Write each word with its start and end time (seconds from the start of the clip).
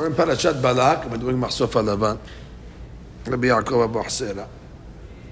We're 0.00 0.06
in 0.06 0.14
Parashat 0.14 0.60
Balak, 0.60 1.10
we're 1.10 1.16
doing 1.16 1.36
Mahsof 1.36 1.72
Alavan. 1.72 2.18
Rabbi 3.26 3.48
Yaakov 3.48 3.84
Abu 3.84 3.98
Hasera. 3.98 4.46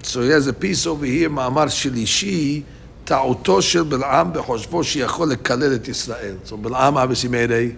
So 0.03 0.21
he 0.21 0.29
has 0.29 0.47
a 0.47 0.53
piece 0.53 0.85
over 0.85 1.05
here, 1.05 1.29
מאמר 1.29 1.67
שלישי, 1.67 2.63
טעותו 3.05 3.61
של 3.61 3.83
בלעם 3.83 4.33
בחושבו 4.33 4.83
שיכול 4.83 5.29
לקלל 5.29 5.75
את 5.75 5.87
ישראל. 5.87 6.35
So 6.45 6.57
Balaam 6.57 6.97
obviously 6.97 7.29
made 7.29 7.51
a 7.51 7.75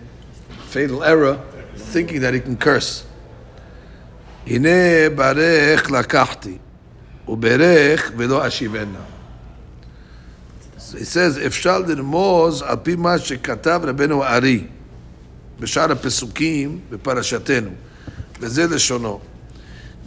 fatal 0.70 1.04
error, 1.04 1.40
thinking 1.94 2.22
that 2.22 2.34
he 2.34 2.40
can 2.40 2.58
curse. 2.58 3.04
הנה 4.48 5.10
ברך 5.16 5.92
לקחתי, 5.92 6.58
וברך 7.28 8.12
ולא 8.18 8.48
אשיבנה. 8.48 9.00
So 10.78 10.98
he 10.98 11.04
says, 11.04 11.46
אפשר 11.46 11.80
לרמוז 11.80 12.62
על 12.62 12.76
פי 12.84 12.96
מה 12.96 13.20
שכתב 13.20 13.82
רבנו 13.84 14.24
הארי 14.24 14.68
בשאר 15.60 15.92
הפסוקים 15.92 16.80
בפרשתנו, 16.90 17.70
וזה 18.40 18.68
לשונו. 18.68 19.20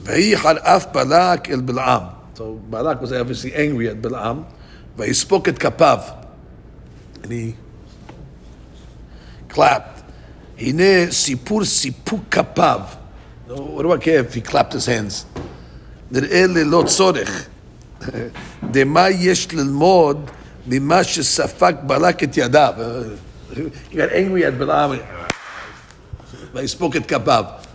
ויהי 0.03 0.37
חרף 0.37 0.87
בלק 0.93 1.51
אל 1.51 1.61
בלעם. 1.61 2.03
So 2.37 2.41
Balak 2.71 3.03
was 3.03 3.13
obviously 3.13 3.53
angry 3.55 3.87
at 3.87 4.07
Balaam, 4.07 4.37
ויספוק 4.97 5.49
את 5.49 5.59
כפיו. 5.59 5.99
And 7.23 7.27
he 7.27 7.55
clapped. 9.55 10.01
הנה 10.59 11.11
סיפור 11.11 11.65
סיפוק 11.65 12.21
כפיו. 12.31 12.81
What 13.49 13.83
do 13.83 13.93
I 13.93 13.99
care 13.99 14.21
if 14.21 14.35
he 14.35 14.41
clapped 14.41 14.73
his 14.73 14.87
hands? 14.87 15.41
נראה 16.11 16.47
ללא 16.47 16.85
צורך. 16.87 17.47
דמה 18.71 19.11
יש 19.11 19.53
ללמוד 19.53 20.31
ממה 20.67 21.05
שספק 21.05 21.75
בלק 21.83 22.23
את 22.23 22.37
ידיו. 22.37 22.75
He 23.91 23.97
got 23.97 24.13
angry 24.13 24.45
at 24.45 24.59
Balaam. 24.61 25.14
he 26.62 26.68
spoke 26.68 26.96
at 26.96 27.04
Kapav. 27.08 27.66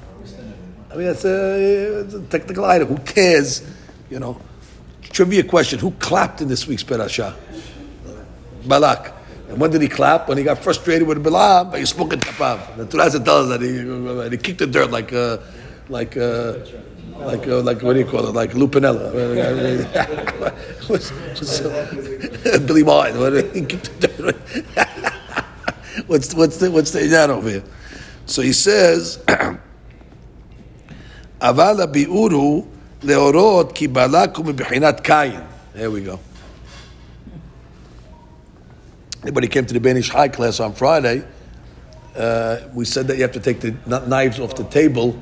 I 0.90 0.96
mean, 0.96 1.06
it's 1.06 1.24
a, 1.24 2.00
a, 2.00 2.22
technical 2.22 2.64
item. 2.64 2.88
Who 2.88 2.98
cares? 2.98 3.62
You 4.10 4.18
know. 4.18 4.40
Trivia 5.02 5.42
question 5.42 5.78
Who 5.80 5.90
clapped 5.92 6.40
in 6.40 6.48
this 6.48 6.66
week's 6.66 6.84
Parasha? 6.84 7.36
Balak. 8.66 9.12
And 9.48 9.60
when 9.60 9.70
did 9.70 9.82
he 9.82 9.88
clap? 9.88 10.28
When 10.28 10.38
he 10.38 10.44
got 10.44 10.58
frustrated 10.58 11.06
with 11.08 11.22
Balaam, 11.22 11.74
he 11.74 11.84
spoke 11.84 12.12
at 12.12 12.20
Kapav. 12.20 12.76
The 12.76 12.86
Torah 12.86 13.10
tells 13.10 13.50
us 13.50 13.58
that 13.58 13.60
he, 13.60 14.30
he 14.30 14.36
kicked 14.36 14.60
the 14.60 14.66
dirt 14.66 14.90
like, 14.90 15.12
uh, 15.12 15.38
like, 15.88 16.16
uh, 16.16 16.58
like, 17.16 17.46
uh, 17.48 17.60
like 17.60 17.82
what 17.82 17.94
do 17.94 17.98
you 17.98 18.04
call 18.04 18.28
it? 18.28 18.34
Like 18.34 18.54
Lou 18.54 18.68
Piniella, 18.68 19.12
Billy 22.66 22.84
Martin. 22.84 23.54
He 23.54 23.62
kicked 23.62 24.00
the 24.00 24.08
dirt. 24.08 24.36
what's 26.06 26.32
what's 26.34 26.56
the 26.58 26.70
what's 26.70 26.92
the 26.92 27.06
that 27.08 27.30
over 27.30 27.48
here? 27.48 27.64
So 28.30 28.42
he 28.42 28.52
says, 28.52 29.18
Aval 31.40 31.92
bi'uru 31.92 32.64
leorot 33.00 33.74
ki 33.74 33.88
balakum 33.88 34.54
b'chinat. 34.54 35.46
There 35.72 35.90
we 35.90 36.02
go. 36.02 36.20
Anybody 39.24 39.48
came 39.48 39.66
to 39.66 39.74
the 39.74 39.80
Ben 39.80 39.96
Ish 39.96 40.10
Hai 40.10 40.28
class 40.28 40.60
on 40.60 40.74
Friday, 40.74 41.24
uh, 42.14 42.58
we 42.72 42.84
said 42.84 43.08
that 43.08 43.16
you 43.16 43.22
have 43.22 43.32
to 43.32 43.40
take 43.40 43.58
the 43.58 43.72
knives 44.06 44.38
off 44.38 44.54
the 44.54 44.62
table 44.64 45.20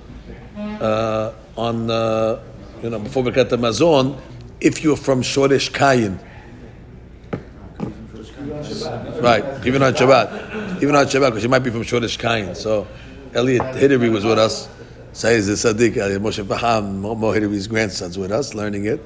uh, 0.59 1.33
on, 1.57 1.91
uh, 1.91 2.43
you 2.83 2.91
know, 2.91 2.99
before 2.99 3.23
we 3.23 3.33
cut 3.33 3.49
the 3.49 3.57
hamotzi, 3.57 4.21
if 4.61 4.85
you're 4.85 4.97
from 4.97 5.23
Shoresh 5.23 5.71
Kayin. 5.73 6.19
Right, 9.23 9.67
even 9.67 9.83
on 9.83 9.95
Shabbat. 9.95 10.48
Even 10.81 10.95
on 10.95 11.07
Shabbat, 11.07 11.31
because 11.31 11.43
you 11.43 11.49
might 11.49 11.61
be 11.61 11.71
from 11.71 11.83
Shoresh 11.83 12.19
Kayin. 12.19 12.57
So 12.57 12.87
Elliot 13.35 13.63
Hiddery 13.63 14.11
was 14.11 14.25
with 14.25 14.39
us. 14.39 14.69
Says 15.13 15.47
the 15.47 15.55
Sadiq, 15.55 15.97
uh, 15.97 16.19
Moshe 16.21 16.45
Faham, 16.45 17.01
Mohiri's 17.01 17.67
grandson's 17.67 18.17
with 18.17 18.31
us, 18.31 18.55
learning 18.55 18.85
it. 18.85 19.05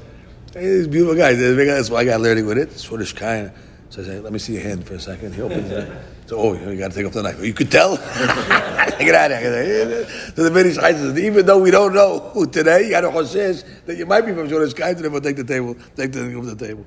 He's 0.53 0.87
beautiful 0.87 1.17
guy. 1.17 1.33
That's 1.33 1.89
why 1.89 2.01
I 2.01 2.05
got 2.05 2.21
learning 2.21 2.47
with 2.47 2.59
it. 2.59 2.69
Shoresh 2.71 3.15
Kayin. 3.15 3.53
So 3.89 4.03
I 4.03 4.05
say, 4.05 4.21
let 4.21 4.33
me 4.33 4.39
see 4.39 4.55
your 4.55 4.63
hand 4.63 4.87
for 4.87 4.95
a 4.95 5.01
second. 5.01 5.35
He 5.35 5.43
opens 5.43 5.71
it. 5.71 5.91
So, 6.27 6.39
oh, 6.39 6.55
you 6.55 6.77
got 6.79 6.93
to 6.93 6.97
take 6.97 7.07
off 7.07 7.13
the 7.13 7.23
knife. 7.23 7.43
You 7.45 7.53
could 7.53 7.71
tell? 7.71 7.97
Get 8.99 9.15
out 9.15 9.33
of 9.33 9.39
here. 9.39 10.07
So 10.35 10.45
the 10.45 10.51
British 10.51 10.77
says, 10.77 11.19
even 11.19 11.45
though 11.45 11.59
we 11.59 11.71
don't 11.71 11.93
know 11.93 12.21
who 12.33 12.47
today, 12.47 12.85
you 12.85 12.91
got 12.91 13.05
Hoshesh 13.05 13.65
that 13.87 13.97
you 13.97 14.07
might 14.07 14.23
be 14.23 14.33
from 14.33 14.49
Shoresh 14.49 14.75
Kayin, 14.75 14.97
so 14.97 15.03
therefore 15.03 15.21
take 15.21 15.37
the 15.37 15.45
table, 15.45 15.75
take 15.97 16.13
the 16.13 16.21
thing 16.21 16.37
off 16.37 16.45
the 16.45 16.67
table. 16.67 16.87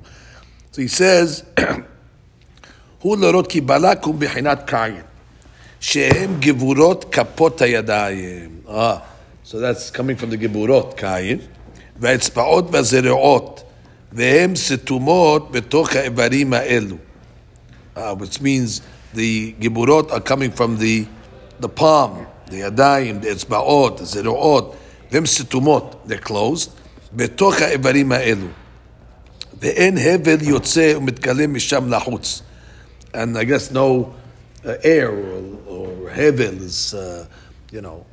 So 0.71 0.81
he 0.81 0.87
says, 0.87 1.43
הוא 3.04 3.16
לראות 3.16 3.46
כי 3.46 3.60
בלק 3.60 4.04
הוא 4.04 4.14
בחינת 4.18 4.62
קין, 4.66 5.00
שהם 5.80 6.36
גבורות 6.40 7.04
כפות 7.12 7.62
הידיים. 7.62 8.50
Ah. 8.66 9.00
So 9.44 9.58
that's 9.58 9.90
coming 9.90 10.16
from 10.16 10.30
the 10.30 10.36
Geburot, 10.36 10.96
Kayin. 10.96 11.40
והאצבעות 12.00 12.64
והזרועות, 12.70 13.62
והם 14.12 14.56
סתומות 14.56 15.52
בתוך 15.52 15.92
האיברים 15.96 16.52
האלו. 16.52 16.96
Uh, 17.96 18.00
which 18.14 18.40
means 18.40 18.80
the 19.14 19.54
Geburot 19.60 20.12
are 20.12 20.20
coming 20.20 20.50
from 20.50 20.78
the, 20.78 21.04
the 21.60 21.68
palm, 21.68 22.26
the 22.50 22.54
ידיים, 22.54 23.20
the 23.22 23.32
אצבעות, 23.32 24.00
הזרועות, 24.00 24.76
והם 25.12 25.26
סתומות, 25.26 26.06
they're 26.08 26.28
closed, 26.28 26.68
בתוך 27.12 27.60
האיברים 27.60 28.12
האלו. 28.12 28.46
ואין 29.60 29.98
הבל 29.98 30.42
יוצא 30.42 30.92
ומתגלה 30.96 31.46
משם 31.46 31.88
לחוץ. 31.88 32.42
And 33.14 33.36
I 33.36 33.44
guess 33.44 33.70
no 33.70 34.14
uh, 34.64 34.74
air 34.82 35.10
or, 35.10 35.42
or 35.66 36.10
hevel 36.10 36.60
is, 36.60 36.94
uh, 36.94 37.26
you 37.72 37.80
know, 37.80 38.06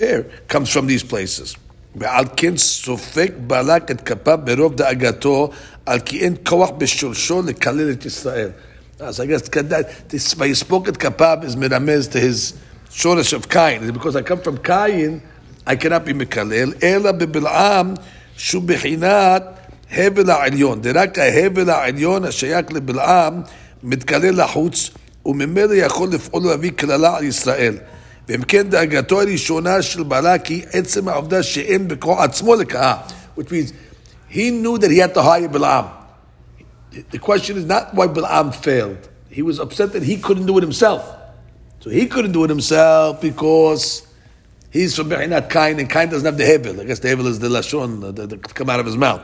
air 0.00 0.24
comes 0.48 0.70
from 0.70 0.86
these 0.86 1.02
places. 1.02 1.56
ועל 1.96 2.24
כן 2.36 2.56
סופק 2.56 3.32
בלק 3.36 3.90
את 3.90 4.00
כפיו 4.00 4.38
ברוב 4.44 4.76
דאגתו, 4.76 5.50
על 5.86 6.00
כי 6.00 6.20
אין 6.20 6.34
כוח 6.44 6.70
בשורשו 6.70 7.42
לקלל 7.42 7.90
את 7.90 8.06
ישראל. 8.06 8.50
אז 9.00 9.20
I 9.20 9.24
guess 9.24 9.48
this 10.10 10.34
ויספוק 10.38 10.88
את 10.88 10.96
כפיו 10.96 11.38
is 11.42 11.56
מרמז 11.56 12.08
to 12.08 12.16
his 12.16 12.54
שורש 12.90 13.34
of 13.34 13.46
קין. 13.48 13.90
Because 13.90 14.16
I 14.16 14.22
come 14.22 14.46
from 14.46 14.58
קין, 14.62 15.18
I 15.66 15.76
cannot 15.76 16.08
be 16.08 16.12
מקלל, 16.14 16.72
אלא 16.82 17.12
בבלעם 17.12 17.94
שהוא 18.36 18.62
בחינת 18.66 19.42
הבל 19.92 20.30
העליון. 20.30 20.80
דרק 20.80 21.18
ההבל 21.18 21.70
העליון 21.70 22.24
השייך 22.24 22.72
לבלעם 22.72 23.42
מתקלל 23.82 24.42
לחוץ, 24.42 24.90
וממילא 25.26 25.74
יכול 25.74 26.08
לפעול 26.12 26.46
ולהביא 26.46 26.70
קללה 26.70 27.16
על 27.16 27.24
ישראל. 27.24 27.76
ואם 28.28 28.42
כן 28.42 28.68
דאגתו 28.68 29.20
הראשונה 29.20 29.82
של 29.82 30.02
בלק 30.02 30.46
היא 30.46 30.64
עצם 30.72 31.08
העובדה 31.08 31.42
שאין 31.42 31.88
בכוח 31.88 32.20
עצמו 32.20 32.54
לקהה. 32.54 32.96
Which 33.38 33.50
means 33.50 33.72
he 34.30 34.50
knew 34.50 34.78
that 34.78 34.90
he 34.90 34.98
had 34.98 35.14
to 35.14 35.22
hire 35.22 35.48
Balaam. 35.48 35.86
The 37.10 37.18
question 37.18 37.56
is 37.56 37.64
not 37.64 37.94
why 37.94 38.06
Balaam 38.06 38.52
failed. 38.52 39.08
He 39.28 39.42
was 39.42 39.58
upset 39.58 39.92
that 39.92 40.04
he 40.04 40.16
couldn't 40.16 40.46
do 40.46 40.56
it 40.58 40.62
himself. 40.62 41.02
So 41.80 41.90
he 41.90 42.06
couldn't 42.06 42.32
do 42.32 42.44
it 42.44 42.50
himself 42.50 43.20
because 43.20 44.06
he's 44.70 44.96
from 44.96 45.10
Behinat 45.10 45.50
Kain 45.50 45.78
and 45.80 45.90
Kain 45.90 46.08
doesn't 46.08 46.24
have 46.24 46.38
the 46.38 46.46
Hebel. 46.46 46.80
I 46.80 46.84
guess 46.84 47.00
the 47.00 47.08
Hebel 47.08 47.26
is 47.26 47.40
the 47.40 47.48
Lashon 47.48 47.90
that 48.14 48.54
come 48.54 48.70
out 48.70 48.80
of 48.80 48.86
his 48.86 48.96
mouth. 48.96 49.22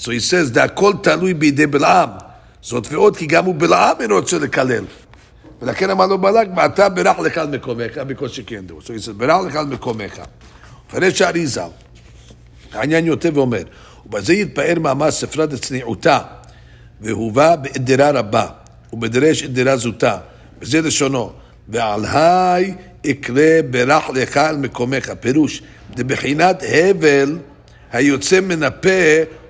So 0.00 0.10
he 0.10 0.20
says, 0.20 0.50
והכל 0.52 0.92
תלוי 1.02 1.34
בידי 1.34 1.66
בלעם. 1.66 2.08
זאת 2.62 2.86
ועוד 2.90 3.16
כי 3.16 3.26
גם 3.26 3.44
הוא 3.44 3.54
בלעם 3.58 3.96
אינו 4.00 4.16
רוצה 4.16 4.38
לקלל. 4.38 4.84
ולכן 5.62 5.90
אמר 5.90 6.06
לו 6.06 6.18
בלק, 6.18 6.48
ואתה 6.56 6.88
ברך 6.88 7.18
לך 7.18 7.38
על 7.38 7.46
מקומך, 7.46 7.96
can't 7.96 8.70
do 8.70 8.72
it. 8.72 8.86
So 8.86 8.90
he 8.90 9.06
said, 9.06 9.12
ברך 9.16 9.46
לך 9.46 9.56
על 9.56 9.66
מקומך. 9.66 10.20
מפרש 10.88 11.22
האריזה, 11.22 11.62
העניין 12.72 13.06
יותר 13.06 13.30
ואומר, 13.34 13.62
ובזה 14.06 14.34
יתפאר 14.34 14.74
מאמר 14.80 15.10
ספרה 15.10 15.46
דצניעותה, 15.46 16.18
והובא 17.00 17.56
באדירה 17.56 18.10
רבה, 18.10 18.46
ובדרש 18.92 19.42
אדירה 19.42 19.76
זוטה, 19.76 20.18
וזה 20.60 20.80
לשונו, 20.80 21.32
ועל 21.68 22.04
היי 22.04 22.74
אקרא 23.10 23.60
ברך 23.70 24.10
לך 24.14 24.36
על 24.36 24.56
מקומך, 24.56 25.12
פירוש, 25.20 25.62
דבחינת 25.94 26.62
הבל 26.68 27.38
היוצא 27.92 28.40
מן 28.40 28.62
הפה 28.62 28.88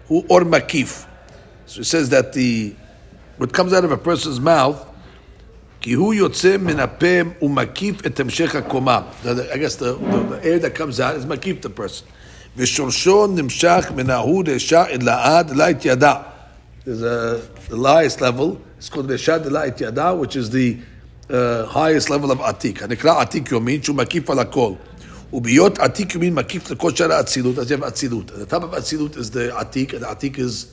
הוא 0.10 0.24
אור 0.30 0.44
מקיף. 0.44 1.06
So 1.68 1.80
it 1.80 1.86
says 1.86 2.10
that 2.10 2.34
the, 2.34 2.74
what 3.38 3.54
comes 3.54 3.74
out 3.74 3.84
of 3.84 3.92
a 3.92 3.98
person's 3.98 4.40
mouth 4.40 4.78
כי 5.82 5.94
הוא 5.94 6.14
יוצא 6.14 6.58
מן 6.58 6.80
הפה 6.80 7.22
ומקיף 7.42 8.06
את 8.06 8.20
המשך 8.20 8.56
הקומה. 8.56 9.02
I 9.24 9.28
guess 9.28 9.76
the, 9.76 9.96
the, 9.96 10.34
the 10.34 10.40
air 10.44 10.60
that 10.60 10.76
comes 10.76 11.00
out 11.00 11.16
is 11.16 11.26
מקיף 11.26 11.66
the 11.66 11.70
person. 11.70 12.06
ושורשו 12.58 13.28
נמשך 13.28 13.92
מן 13.96 14.10
ההוא 14.10 14.44
רשע 14.48 14.86
אל 14.86 15.00
לעד 15.02 15.52
לה 15.52 15.70
את 15.70 15.86
ידה. 15.86 16.16
There's 16.86 16.88
a, 16.88 17.72
the 17.72 17.78
highest 17.78 18.22
level, 18.22 18.58
it's 18.80 18.90
called 18.90 19.12
רשע 19.12 19.38
דלה 19.38 19.68
את 19.68 19.82
ידה, 19.82 20.14
which 20.22 20.36
is 20.36 20.50
the 20.50 20.76
uh, 21.30 21.66
highest 21.74 22.10
level 22.10 22.32
of 22.32 22.42
עתיק. 22.42 22.84
הנקרא 22.84 23.22
עתיק 23.22 23.52
יומין, 23.52 23.84
שהוא 23.84 23.96
מקיף 23.96 24.30
על 24.30 24.40
הכל. 24.40 24.72
ובהיות 25.34 25.80
עתיק 25.80 26.14
יומין 26.14 26.34
מקיף 26.34 26.72
לכל 26.72 26.96
שאר 26.96 27.12
האצילות, 27.12 27.60
אז 27.60 27.72
you 27.72 27.76
have 27.76 27.88
אצילות. 27.88 28.32
The 28.32 28.54
top 28.54 28.62
of 28.62 28.78
אצילות 28.78 29.16
is 29.16 29.34
the 29.34 29.60
עתיק, 29.60 29.94
and 29.94 29.98
the 29.98 30.08
עתיק 30.08 30.38
is 30.38 30.66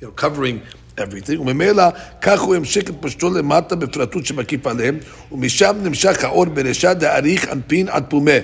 you 0.00 0.04
know, 0.04 0.22
covering 0.22 0.58
everything, 0.98 1.40
וממילא 1.40 1.84
כך 2.20 2.40
הוא 2.40 2.54
המשך 2.54 2.90
את 2.90 2.94
פשטו 3.00 3.30
למטה 3.30 3.76
בפרטות 3.76 4.26
שמקיף 4.26 4.66
עליהם, 4.66 4.98
ומשם 5.32 5.76
נמשך 5.82 6.24
האור 6.24 6.44
ברשע 6.44 6.92
דאריך 6.92 7.48
אנפין 7.48 7.88
עד 7.88 8.04
פומה. 8.08 8.38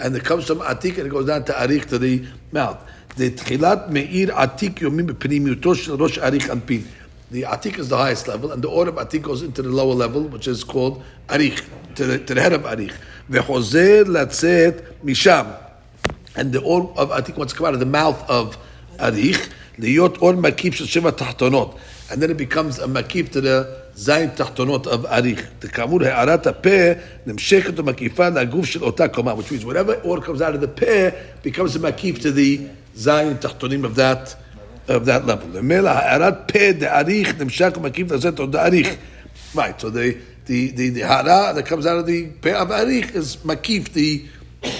And 0.00 0.16
it 0.16 0.24
comes 0.24 0.46
from 0.46 0.62
עתיק 0.62 0.98
and 0.98 1.02
it 1.02 1.10
goes 1.10 1.26
down 1.26 1.50
to 1.50 1.52
אריך 1.52 1.84
to 1.84 1.98
the 1.98 2.54
mouth. 2.54 2.76
זה 3.16 3.30
תחילת 3.30 3.78
מאיר 3.90 4.34
עתיק 4.34 4.82
יומי 4.82 5.02
בפנימיותו 5.02 5.74
של 5.74 6.02
ראש 6.02 6.18
אריך 6.18 6.50
אנפין. 6.50 6.82
The 7.32 7.42
Atik 7.42 7.78
is 7.78 7.88
the 7.88 7.96
highest 7.96 8.28
level, 8.28 8.52
and 8.52 8.62
the 8.62 8.68
order 8.68 8.90
of 8.90 8.96
Atik 8.96 9.22
goes 9.22 9.42
into 9.42 9.60
the 9.60 9.68
lower 9.68 9.94
level, 9.94 10.22
which 10.22 10.46
is 10.46 10.62
called 10.62 11.02
Arich, 11.28 11.64
to 11.96 12.04
the, 12.04 12.18
to 12.18 12.34
the 12.34 12.40
head 12.40 12.52
of 12.52 12.62
Arich. 12.62 12.94
V'chozer 13.29 14.05
latzet 14.05 14.81
misham. 15.03 15.55
And 16.35 16.53
the 16.53 16.61
or 16.61 16.91
of, 16.97 17.11
I 17.11 17.21
think 17.21 17.37
what's 17.37 17.53
come 17.53 17.67
out 17.67 17.73
of 17.73 17.79
the 17.79 17.85
mouth 17.85 18.29
of 18.29 18.57
Arich, 18.97 19.49
liyot 19.77 20.21
or 20.21 20.33
makif 20.33 20.73
sheva 20.73 21.11
tahtonot. 21.11 21.77
And 22.11 22.21
then 22.21 22.31
it 22.31 22.37
becomes 22.37 22.79
a 22.79 22.87
ma'kif 22.87 23.31
to 23.33 23.41
the 23.41 23.83
zayin 23.93 24.35
tahtonot 24.35 24.87
of 24.87 25.05
Arich. 25.05 25.45
The 25.59 25.67
kamur 25.67 26.01
he'arat 26.01 26.43
ha'peh 26.45 26.99
nemshechet 27.25 27.77
ha'makifa 27.77 28.31
la'guf 28.33 28.65
shel 28.65 28.85
otah 28.85 29.09
koma. 29.09 29.35
Which 29.35 29.51
means 29.51 29.65
whatever 29.65 29.95
or 30.01 30.21
comes 30.21 30.41
out 30.41 30.55
of 30.55 30.61
the 30.61 30.67
peh 30.67 31.11
becomes 31.43 31.75
a 31.75 31.79
ma'kif 31.79 32.21
to 32.21 32.31
the 32.31 32.69
zayin 32.95 33.39
tahtonim 33.39 33.83
of 33.83 33.95
that 33.95 34.35
of 34.87 35.05
that 35.05 35.25
level. 35.25 35.49
Right, 39.55 39.81
so 39.81 39.89
the 39.89 40.17
the, 40.48 40.70
the, 40.70 40.90
the 40.90 41.00
hara 41.00 41.52
that 41.54 41.66
comes 41.66 41.86
out 41.86 41.98
of 41.98 42.06
the 42.06 42.26
פה 42.40 42.62
of 42.62 42.70
אריך 42.70 43.14
is 43.14 43.44
מקיף 43.44 43.88
the 43.94 44.28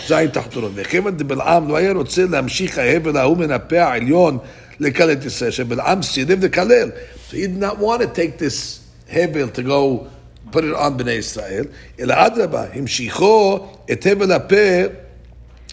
זין 0.07 0.29
תחתונות. 0.29 0.73
וכיוון 0.75 1.17
דבלעם 1.17 1.69
לא 1.69 1.77
היה 1.77 1.93
רוצה 1.93 2.25
להמשיך 2.31 2.79
ההבל 2.79 3.17
ההוא 3.17 3.37
מן 3.37 3.51
הפה 3.51 3.83
העליון 3.83 4.39
לקלל 4.81 5.13
את 5.13 5.25
ישראל, 5.25 5.51
שבלעם 5.51 6.03
סירב 6.03 6.45
לקלל. 6.45 6.91
So 7.31 7.33
he 7.33 7.47
did 7.47 7.61
not 7.61 7.79
want 7.79 8.01
to 8.03 8.07
take 8.07 8.39
this 8.39 8.81
הבל 9.13 9.49
to 9.55 9.63
go 9.63 10.07
put 10.53 10.65
it 10.65 10.77
on 10.77 10.91
בני 10.97 11.13
ישראל, 11.13 11.65
אלא 12.01 12.15
אדרבה, 12.27 12.65
המשיכו 12.75 13.69
את 13.93 14.07
הבל 14.07 14.33
הפה 14.33 14.57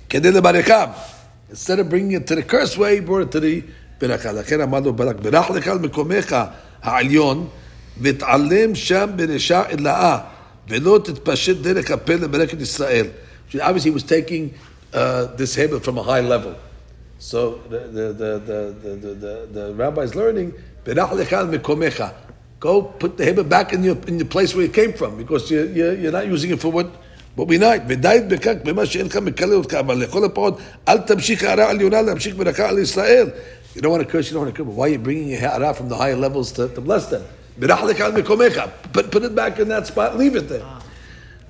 כדי 0.09 0.31
לברכם. 0.31 0.89
Instead 1.51 1.79
of 1.79 1.89
bringing 1.89 2.15
it 2.15 2.27
to 2.27 2.35
the 2.35 2.43
curse 2.43 2.77
way, 2.77 2.95
he 2.95 3.01
brought 3.01 3.21
it 3.21 3.31
to 3.31 3.39
the 3.39 3.61
ברכה. 4.01 4.31
לכן 4.31 4.61
אמר 4.61 4.79
לו 4.79 4.93
ברק, 4.93 5.15
ברך 5.15 5.49
לך 5.49 5.67
על 5.67 5.79
מקומך 5.79 6.35
העליון, 6.83 7.47
ותעלם 8.01 8.75
שם 8.75 9.09
ברשע 9.15 9.61
אלאה, 9.71 10.17
ולא 10.69 10.99
תתפשט 11.03 11.55
דרך 11.57 11.91
הפה 11.91 12.13
לברך 12.13 12.53
את 12.53 12.61
ישראל. 12.61 13.05
Obviously 13.53 13.89
he 13.89 13.91
was 13.91 14.03
taking 14.03 14.53
uh, 14.93 15.25
this 15.35 15.55
habit 15.55 15.83
from 15.83 15.97
a 15.97 16.03
high 16.03 16.21
level. 16.21 16.53
So 17.19 17.59
the, 17.69 17.79
the, 17.97 18.05
the, 18.13 18.31
the, 18.49 18.59
the, 18.83 19.13
the, 19.13 19.47
the 19.51 19.73
rabbi 19.75 20.01
is 20.01 20.15
learning, 20.15 20.53
Go 22.59 22.81
put 22.81 23.17
the 23.17 23.25
habit 23.25 23.49
back 23.49 23.73
in 23.73 23.83
your, 23.83 23.97
in 24.07 24.17
the 24.17 24.25
place 24.25 24.55
where 24.55 24.65
it 24.65 24.73
came 24.73 24.93
from, 24.93 25.17
because 25.17 25.51
you're, 25.51 25.65
you're, 25.65 25.93
you're 25.93 26.11
not 26.11 26.27
using 26.27 26.51
it 26.51 26.59
for 26.59 26.71
what, 26.71 26.87
what 27.35 27.47
we 27.47 27.57
need. 27.57 27.81
ודי 27.87 28.19
בכך 28.27 28.53
במה 28.63 28.85
שאין 28.85 29.05
לך 29.05 29.17
מקלל 29.17 29.53
אותך, 29.53 29.73
אבל 29.73 29.97
לכל 29.97 30.25
הפחות 30.25 30.59
אל 30.87 30.97
תמשיך 30.97 31.43
הערה 31.43 31.69
עליונה 31.69 32.01
להמשיך 32.01 32.35
ברכה 32.35 32.69
על 32.69 32.79
ישראל. 32.79 33.29
You 33.75 33.81
don't 33.81 33.91
want 33.91 34.01
to 34.01 34.05
curse, 34.05 34.29
you 34.29 34.33
don't 34.33 34.45
want 34.45 34.55
to 34.55 34.57
curse, 34.57 34.65
but 34.65 34.75
why 34.75 34.87
are 34.87 34.93
you 34.93 34.99
bringing 34.99 35.27
your 35.29 35.39
hara 35.39 35.73
from 35.73 35.89
the 35.89 35.95
higher 35.95 36.15
levels 36.15 36.51
to, 36.53 36.67
to 36.67 36.81
bless 36.81 37.05
them? 37.07 37.21
Put, 37.58 39.10
put 39.10 39.22
it 39.22 39.34
back 39.34 39.58
in 39.58 39.68
that 39.68 39.86
spot, 39.86 40.16
leave 40.16 40.36
it 40.36 40.48
there. 40.48 40.62
Ah. 40.64 40.82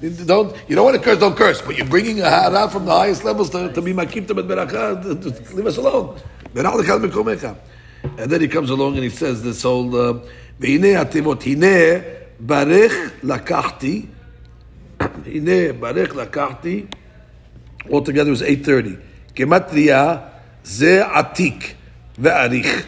Don't 0.01 0.55
you 0.69 0.77
don't 0.77 0.85
want 0.85 0.97
to 0.97 1.03
curse? 1.03 1.19
Don't 1.19 1.37
curse. 1.37 1.63
But 1.63 1.79
you're 1.79 1.87
bringing 1.87 2.21
a 2.21 2.29
hara 2.29 2.69
from 2.69 2.85
the 2.85 2.93
highest 2.93 3.25
levels 3.25 3.49
to, 3.51 3.73
to 3.73 3.81
be 3.81 3.95
makipta 3.95 4.37
but 4.37 4.47
beracha. 4.47 5.55
Leave 5.55 5.67
us 5.67 5.79
alone. 5.79 6.21
And 6.55 8.31
then 8.31 8.41
he 8.43 8.49
comes 8.49 8.69
along 8.69 8.95
and 8.95 9.05
he 9.05 9.09
says 9.09 9.43
this 9.43 9.63
whole 9.63 9.97
uh, 9.97 10.21
v'ine 10.61 11.03
atimot 11.03 11.41
barich 12.45 13.21
lakachti 13.23 14.07
hine 15.01 15.81
barich 15.81 16.09
lakachti. 16.09 16.93
Altogether 17.91 18.29
it 18.29 18.33
was 18.33 18.43
eight 18.43 18.67
thirty. 18.67 18.99
Gematria 19.35 20.31
ze 20.63 20.99
atik 20.99 21.75
ve'arich. 22.21 22.85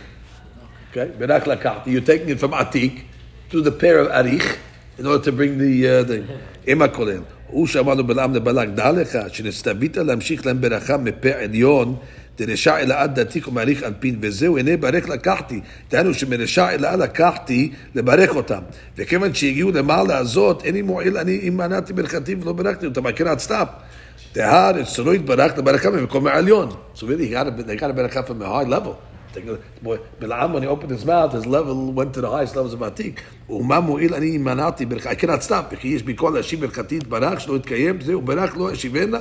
Okay, 0.91 1.11
lakachti. 1.17 1.87
You're 1.87 2.03
taking 2.03 2.29
it 2.29 2.39
from 2.39 2.51
atik. 2.51 3.08
to 3.52 3.56
the 3.56 3.72
pair 3.82 4.08
of 4.08 4.12
עריך 4.12 4.58
in 5.00 5.02
order 5.02 5.26
to 5.26 5.32
bring 5.32 5.58
the, 5.58 5.86
uh, 5.86 6.10
the 6.10 6.34
עם 6.68 6.82
הכולל. 6.82 7.22
הוא 7.48 7.68
שאמר 7.68 7.94
לו 7.94 8.08
בלעם 8.08 8.34
לבלק, 8.34 8.70
דע 8.70 8.92
לך 8.92 9.18
שנסתווית 9.28 9.98
להמשיך 9.98 10.46
להם 10.46 10.62
ברכה 10.62 10.98
מפה 10.98 11.30
עליון 11.30 11.96
דרשע 12.38 12.78
אלאה 12.78 13.08
דתיק 13.08 13.48
ומעריך 13.48 13.84
אנפין, 13.84 14.18
וזהו, 14.22 14.58
הנה 14.58 14.78
ברך 14.78 15.10
לקחתי. 15.10 15.60
דהיינו 15.92 16.14
שמרשע 16.14 16.70
אלאה 16.70 16.96
לקחתי 16.96 17.72
לברך 17.96 18.36
אותם. 18.36 18.60
וכיוון 18.98 19.34
שהגיעו 19.34 19.72
למעלה 19.72 20.18
הזאת, 20.18 20.64
אין 20.66 20.74
לי 20.74 20.82
מועיל, 20.82 21.18
אני 21.18 21.40
אם 21.48 21.58
מנעתי 21.58 21.94
ברכתי 21.94 22.36
ולא 22.42 22.54
ברכתי 22.54 22.86
אותם, 22.86 23.08
I 23.08 23.10
cannot 23.10 23.48
stop. 23.48 23.68
דהר, 24.36 24.82
אצלו 24.82 25.12
התברך 25.12 25.58
לברכה 25.58 25.92
במקום 25.92 26.28
העליון. 26.28 26.70
So 26.96 27.00
really, 27.00 27.28
he 27.28 27.34
got 27.34 27.48
a, 27.48 27.64
they 27.64 27.76
got 27.76 27.90
a 27.90 27.94
ברכה 27.94 28.22
from 28.28 28.42
a 28.42 28.46
high 28.46 28.70
level. 28.70 29.07
Balaam, 30.20 30.54
when 30.54 30.62
he 30.64 30.68
opened 30.68 30.92
his 30.92 31.06
mouth, 31.06 31.32
his 31.34 31.46
level 31.46 31.92
went 31.92 32.14
to 32.14 32.22
the 32.22 32.30
highest 32.30 32.56
levels 32.56 32.74
of 32.74 32.82
Atik. 32.82 33.22
ומה 33.50 33.80
מועיל 33.80 34.14
אני 34.14 34.38
מנעתי 34.38 34.86
ברכה? 34.86 35.12
I 35.12 35.16
cannot 35.16 35.44
stop. 35.48 35.72
וכי 35.72 35.88
יש 35.88 36.04
בי 36.04 36.14
כל 36.16 36.32
להשיב 36.36 36.62
ברכתי 36.62 36.96
יתברך, 36.96 37.42
שלא 37.42 37.56
יתקיים, 37.56 38.02
זהו, 38.02 38.22
ברך 38.22 38.58
לא 38.58 38.72
ישיבנה. 38.72 39.20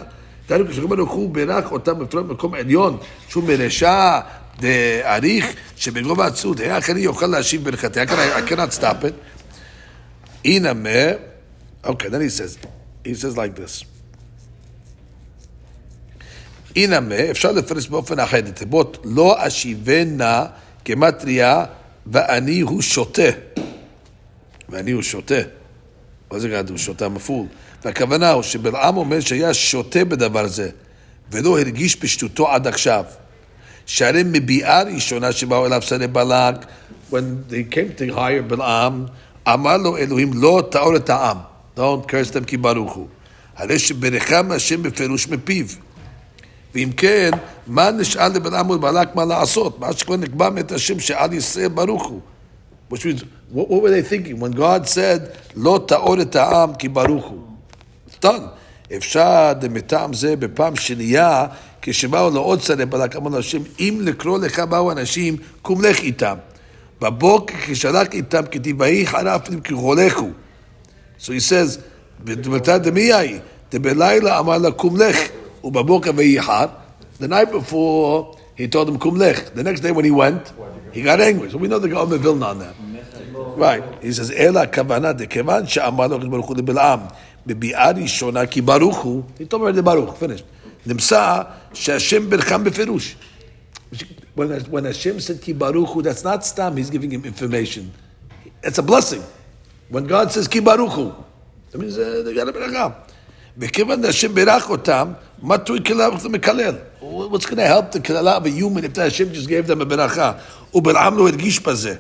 דהיינו 0.49 0.69
כשקוראים 0.69 0.97
ברוך 0.97 1.13
הוא 1.13 1.31
בירך 1.31 1.73
אותם 1.73 1.99
בפרט 1.99 2.25
במקום 2.25 2.55
עליון, 2.55 2.99
שהוא 3.29 3.45
מרשע 3.45 4.21
דאריך, 4.61 5.47
שבגובה 5.77 6.27
עצות, 6.27 6.61
היה 6.61 6.79
אחרי 6.79 7.01
יוכל 7.01 7.27
להשיב 7.27 7.65
ברכתי, 7.65 8.03
I 8.03 8.51
cannot 8.51 8.81
stop 8.81 9.05
it. 9.05 9.15
הנה 10.45 10.73
okay, 11.85 12.09
then 12.09 12.21
he 12.21 12.29
says, 12.29 12.59
he 13.05 13.15
says 13.15 13.37
like 13.37 13.55
this. 13.55 13.85
הנה 16.78 17.00
אפשר 17.32 17.52
לפרש 17.52 17.88
באופן 17.88 18.20
אחר, 18.20 18.38
לתיבות 18.38 18.98
לא 19.06 19.36
אשיבנה 19.48 20.46
כמטריה 20.86 21.66
ואני 22.08 22.60
הוא 22.60 22.82
שותה. 22.82 23.30
ואני 24.70 24.92
הוא 24.92 25.02
שותה. 25.02 25.42
מה 26.32 26.40
זה 26.40 26.50
כתוב? 26.50 26.78
שותה 26.78 27.10
מפול. 27.10 27.46
והכוונה 27.86 28.32
הוא 28.32 28.44
שבלעם 28.44 28.98
אומר 28.98 29.20
שהיה 29.20 29.54
שותה 29.54 30.06
בדבר 30.06 30.48
זה, 30.48 30.70
ולא 31.32 31.60
הרגיש 31.60 31.96
פשטותו 31.96 32.52
עד 32.52 32.68
עכשיו. 32.68 33.04
שהרי 33.86 34.24
מביאה 34.26 34.84
ראשונה 34.84 35.32
שבאו 35.32 35.66
אליו 35.66 35.82
שרי 35.82 36.08
בלק, 36.08 36.56
when 37.12 37.16
they 37.50 37.74
came 37.74 38.00
to 38.00 38.16
hire 38.16 38.42
בלעם, 38.48 39.06
אמר 39.48 39.78
לו 39.78 39.98
אלוהים 39.98 40.32
לא 40.34 40.64
טהור 40.72 40.96
את 40.96 41.10
העם, 41.10 41.38
don't 41.78 42.06
curse 42.08 42.34
them 42.34 42.46
כי 42.48 42.58
ברוך 42.58 42.94
הוא. 42.94 43.08
הרי 43.56 43.80
שברכם 43.80 44.52
השם 44.52 44.84
בפירוש 44.84 45.28
מפיו. 45.28 45.66
ואם 46.78 46.92
כן, 46.98 47.32
מה 47.68 47.92
נשאל 47.92 48.28
לבלעם 48.28 48.70
ובלק 48.70 49.16
מה 49.16 49.26
לעשות? 49.26 49.80
מה 49.80 49.94
שכבר 49.94 50.16
נקבע 50.16 50.50
מאת 50.50 50.72
השם 50.72 51.00
שעל 51.00 51.34
ישראל 51.34 51.68
ברוך 51.68 52.08
הוא. 52.08 52.20
Which 52.92 52.96
means, 52.96 53.24
what, 53.54 53.70
what 53.70 53.82
were 53.82 53.90
they 53.90 54.04
thinking? 54.04 54.40
When 54.40 54.52
God 54.52 54.88
said, 54.88 55.22
לא 55.56 55.80
טהור 55.88 56.22
את 56.22 56.36
העם 56.36 56.76
כי 56.76 56.88
ברוך 56.88 57.26
הוא. 57.26 57.40
done. 58.24 58.42
אפשר 58.98 59.54
מטעם 59.70 60.14
זה 60.14 60.36
בפעם 60.36 60.76
שנייה, 60.76 61.46
כשבאו 61.82 62.30
לעוד 62.30 62.62
שדה 62.62 62.86
בלק, 62.86 63.16
אמר 63.16 63.30
להשם, 63.30 63.62
אם 63.80 64.00
לקרוא 64.04 64.40
לך 64.40 64.60
באו 64.60 64.92
אנשים, 64.92 65.38
קום 65.62 65.82
לך 65.82 66.00
איתם. 66.00 66.36
בבוקר 67.02 67.56
כשלח 67.58 68.08
איתם, 68.14 68.44
כתיבאי 68.52 69.08
חרפתם 69.08 69.60
כחולכו. 69.60 70.30
So 71.20 71.26
he 71.26 71.50
says, 71.50 71.80
בתא 72.26 72.78
דמי 72.78 73.14
היא, 73.14 73.40
דבלילה 73.72 74.40
אמר 74.40 74.58
לה 74.58 74.72
קום 74.72 74.98
לך, 74.98 75.18
ובבוקר 75.67 76.11
ויהי 76.17 76.43
חר. 76.43 76.67
The 77.21 77.29
night 77.29 77.53
before, 77.53 78.37
he 78.57 78.67
told 78.67 78.89
him 78.89 78.99
קום 78.99 79.17
לך. 79.17 79.41
The 79.55 79.63
next 79.63 79.81
day 79.81 79.93
when 79.93 80.05
he 80.05 80.11
went, 80.11 80.53
he 80.93 81.03
got 81.03 81.21
angry. 81.21 81.51
So 81.51 81.59
we 81.59 81.69
know 81.69 81.79
the 81.79 81.89
Gaon 81.89 82.13
of 82.13 82.21
Vilna 82.21 82.47
on 82.47 82.59
that. 82.59 82.75
Right. 83.57 83.83
He 84.03 84.13
says, 84.13 84.31
אלא 84.31 84.61
הכוונה, 84.61 85.13
דכיוון 85.13 85.67
שאמר 85.67 86.07
לו 86.07 86.17
הקדוש 86.17 86.29
ברוך 86.29 86.47
הוא 86.47 86.57
לבלעם, 86.57 87.01
בביאה 87.47 87.91
ראשונה, 87.91 88.47
כי 88.47 88.61
ברוך 88.61 88.99
הוא, 88.99 89.23
פתאום 89.37 89.63
אומר 89.63 89.83
ברוך, 89.83 90.23
finished. 90.23 90.63
נמצא 90.87 91.43
שהשם 91.75 92.31
ברכם 92.31 92.65
בפירוש. 92.65 93.17
When, 94.35 94.49
when 94.71 94.85
Hashem 94.85 95.21
said 95.21 95.43
ki 95.43 95.53
baruchu, 95.53 96.03
that's 96.03 96.25
not 96.25 96.47
stam, 96.47 96.77
he's 96.79 96.89
giving 96.89 97.11
him 97.11 97.25
information. 97.25 97.93
It's 98.63 98.79
a 98.79 98.83
blessing. 98.83 99.23
When 99.91 100.07
God 100.07 100.33
says 100.33 100.49
ki 100.49 100.61
baruchu, 100.61 101.15
that 101.71 101.79
means 101.79 101.99
uh, 101.99 102.23
they 102.25 102.35
got 102.35 102.49
a 102.49 102.53
ברכה. 102.53 102.89
וכיוון 103.59 104.03
שהשם 104.03 104.35
בירך 104.35 104.71
אותם, 104.71 105.13
מה 105.43 105.59
תוי 105.59 105.85
כלל 105.85 106.11
מקלל? 106.31 106.75
What's 107.03 107.47
going 107.47 107.57
to 107.57 107.67
help 107.67 107.93
the 107.93 108.01
כללה 108.07 108.37
of 108.37 108.47
a 108.47 108.51
human 108.51 108.85
if 108.85 108.95
the 108.95 109.03
Hashem 109.03 109.33
just 109.33 109.49
gave 109.49 109.67
them 109.67 109.81
a 109.81 109.85
ברכה? 109.85 110.33
ובלעם 110.75 111.19
לא 111.19 111.29
הרגיש 111.29 111.61
בזה. 111.61 111.95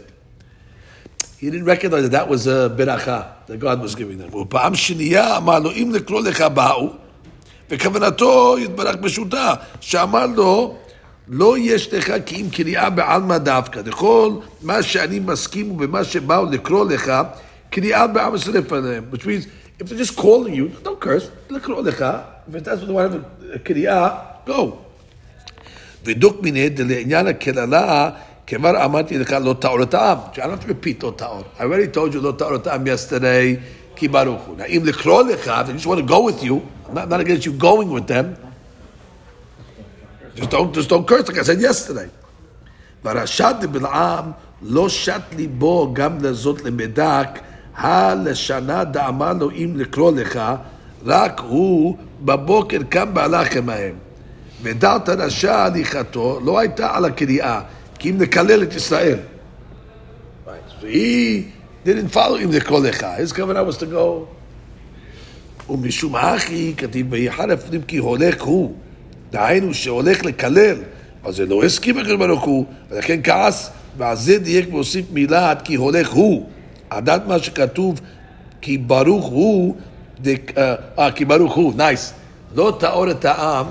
He 1.40 1.50
didn't 1.50 1.64
recognize 1.64 2.09
that 2.09 2.12
that 2.12 2.28
was 2.28 2.47
a 2.47 2.71
beracha 2.78 3.19
that 3.49 3.59
God 3.59 3.83
was 3.83 3.95
giving 3.97 4.19
them. 4.19 4.37
ופעם 4.37 4.75
שנייה 4.75 5.37
אמר 5.37 5.59
לו, 5.59 5.71
אם 5.71 5.90
לקרוא 5.95 6.21
לך 6.21 6.40
באו, 6.40 6.90
וכוונתו 7.71 8.57
יתברך 8.59 8.97
בשותה, 8.97 9.54
שאמר 9.81 10.26
לו, 10.26 10.76
לא 11.28 11.59
יש 11.59 11.95
לך 11.95 12.12
כי 12.26 12.37
אם 12.37 12.47
קריאה 12.50 12.90
בעלמא 12.90 13.38
דווקא. 13.38 13.81
לכל 13.87 14.33
מה 14.62 14.83
שאני 14.83 15.19
מסכים 15.19 15.71
ובמה 15.71 16.04
שבאו 16.04 16.45
לקרוא 16.50 16.85
לך, 16.85 17.12
קריאה 17.71 18.07
בעלמא 18.07 18.38
שרף 18.38 18.73
עליהם. 18.73 19.04
Which 19.12 19.23
means, 19.23 19.47
if 19.78 19.88
they're 19.88 19.99
just 19.99 20.16
calling 20.16 20.54
you, 20.54 20.71
don't 20.85 21.00
curse, 21.00 21.28
לקרוא 21.50 21.83
לך, 21.83 22.04
if 22.49 22.64
that's 22.64 22.81
what 22.81 22.87
they 22.87 22.92
want 22.92 23.12
to 23.12 23.19
have 23.19 23.59
קריאה, 23.59 24.09
go. 24.47 24.76
ודוק 26.04 26.42
מיניה 26.42 26.69
דלעניין 26.69 27.26
הקללה, 27.26 28.11
כבר 28.47 28.85
אמרתי 28.85 29.19
לך 29.19 29.33
לא 29.33 29.54
טהור 29.61 29.83
את 29.83 29.95
העם. 29.95 30.19
I 30.33 30.37
don't 30.37 30.40
have 30.40 30.64
to 30.64 30.69
repeat 30.69 31.02
לא 31.02 31.12
טהור. 31.16 31.42
I 31.59 31.62
already 31.62 31.97
told 31.97 32.14
you 32.14 32.21
לא 32.23 32.33
טהור 32.38 32.57
את 32.57 32.66
העם 32.66 32.85
yesterday, 32.85 33.61
כי 33.97 34.09
ברוך 34.09 34.42
הוא. 34.42 34.57
אם 34.69 34.83
לקרוא 34.85 35.23
לך, 35.23 35.47
if 35.47 35.69
they 35.69 35.83
just 35.83 35.87
want 35.87 35.99
to 35.99 36.12
go 36.12 36.21
with 36.21 36.42
you, 36.42 36.61
I'm 36.88 36.95
not, 36.95 37.09
not 37.09 37.21
against 37.21 37.47
you 37.47 37.52
going 37.52 37.90
with 37.90 38.07
them, 38.07 38.37
just 40.35 40.50
don't, 40.50 40.75
just 40.75 40.88
don't 40.88 41.07
curse 41.07 41.28
like 41.28 41.38
I 41.38 41.42
said 41.42 41.61
yesterday. 41.61 42.09
ורשת 43.04 43.54
דבלעם 43.61 44.31
לא 44.62 44.88
שט 44.88 45.23
ליבו 45.37 45.90
גם 45.92 46.19
לזאת 46.25 46.62
למדק, 46.64 47.28
הלשנה 47.77 48.84
דאמר 48.84 49.34
לו 49.34 49.51
אם 49.51 49.74
לקרוא 49.75 50.12
לך, 50.12 50.41
רק 51.05 51.41
הוא 51.48 51.98
בבוקר 52.22 52.84
קם 52.89 53.10
והלך 53.15 53.55
עמהם. 53.57 53.93
ודעת 54.62 55.10
רשע 55.10 55.55
הליכתו 55.55 56.39
לא 56.46 56.60
הייתה 56.60 56.96
על 56.96 57.05
הקריאה, 57.05 57.62
כי 58.00 58.10
אם 58.10 58.22
לקלל 58.22 58.63
את 58.63 58.75
ישראל. 58.75 59.17
He 60.81 61.43
didn't 61.86 62.13
follow 62.13 62.43
אם 62.43 62.51
לקרוא 62.51 62.79
לך, 62.79 63.05
his 63.24 63.36
כוונה 63.36 63.62
was 63.62 63.74
to 63.74 63.86
go. 63.93 64.25
ומשום 65.69 66.15
אחי, 66.15 66.74
כתיב 66.77 67.07
ויחר 67.10 67.51
הפנים 67.51 67.81
כי 67.81 67.98
הולך 67.98 68.41
הוא. 68.41 68.74
דהיינו 69.31 69.74
שהולך 69.74 70.25
לקלל, 70.25 70.77
אז 71.24 71.36
זה 71.36 71.46
לא 71.46 71.63
הסכים 71.63 71.98
לקדוש 71.98 72.17
ברוך 72.17 72.43
הוא, 72.43 72.65
ולכן 72.89 73.19
כעס, 73.24 73.72
ועל 73.98 74.15
זה 74.15 74.39
דייק 74.39 74.74
והוסיף 74.74 75.05
מילה 75.12 75.50
עד 75.50 75.62
כי 75.62 75.75
הולך 75.75 76.10
הוא. 76.10 76.50
עדת 76.90 77.23
מה 77.26 77.38
שכתוב, 77.38 78.00
כי 78.61 78.78
ברוך 78.78 79.25
הוא, 79.26 79.75
דק- 80.23 80.59
אה, 80.59 80.75
אה, 80.99 81.11
כי 81.12 81.25
ברוך 81.25 81.54
הוא, 81.54 81.73
נייס. 81.76 82.12
לא 82.54 82.76
טהור 82.81 83.11
את 83.11 83.25
העם, 83.25 83.66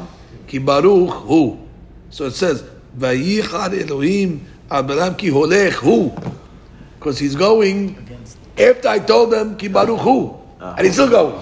כי 0.48 0.60
ברוך 0.60 1.15
הוא. 1.15 1.57
So 2.12 2.15
it 2.15 2.36
says, 2.39 2.57
וייחד 3.00 3.69
אלוהים 3.74 4.38
על 4.69 4.81
בלעם 4.83 5.13
כי 5.13 5.27
הולך 5.27 5.83
הוא. 5.83 6.12
Because 7.00 7.17
he's 7.19 7.36
going 7.36 7.93
after 8.57 8.88
I 8.88 9.10
told 9.10 9.31
them 9.31 9.57
כי 9.57 9.69
ברוך 9.69 10.01
הוא. 10.03 10.33
And 10.62 10.81
he's 10.86 10.93
still 10.93 11.10
going. 11.10 11.33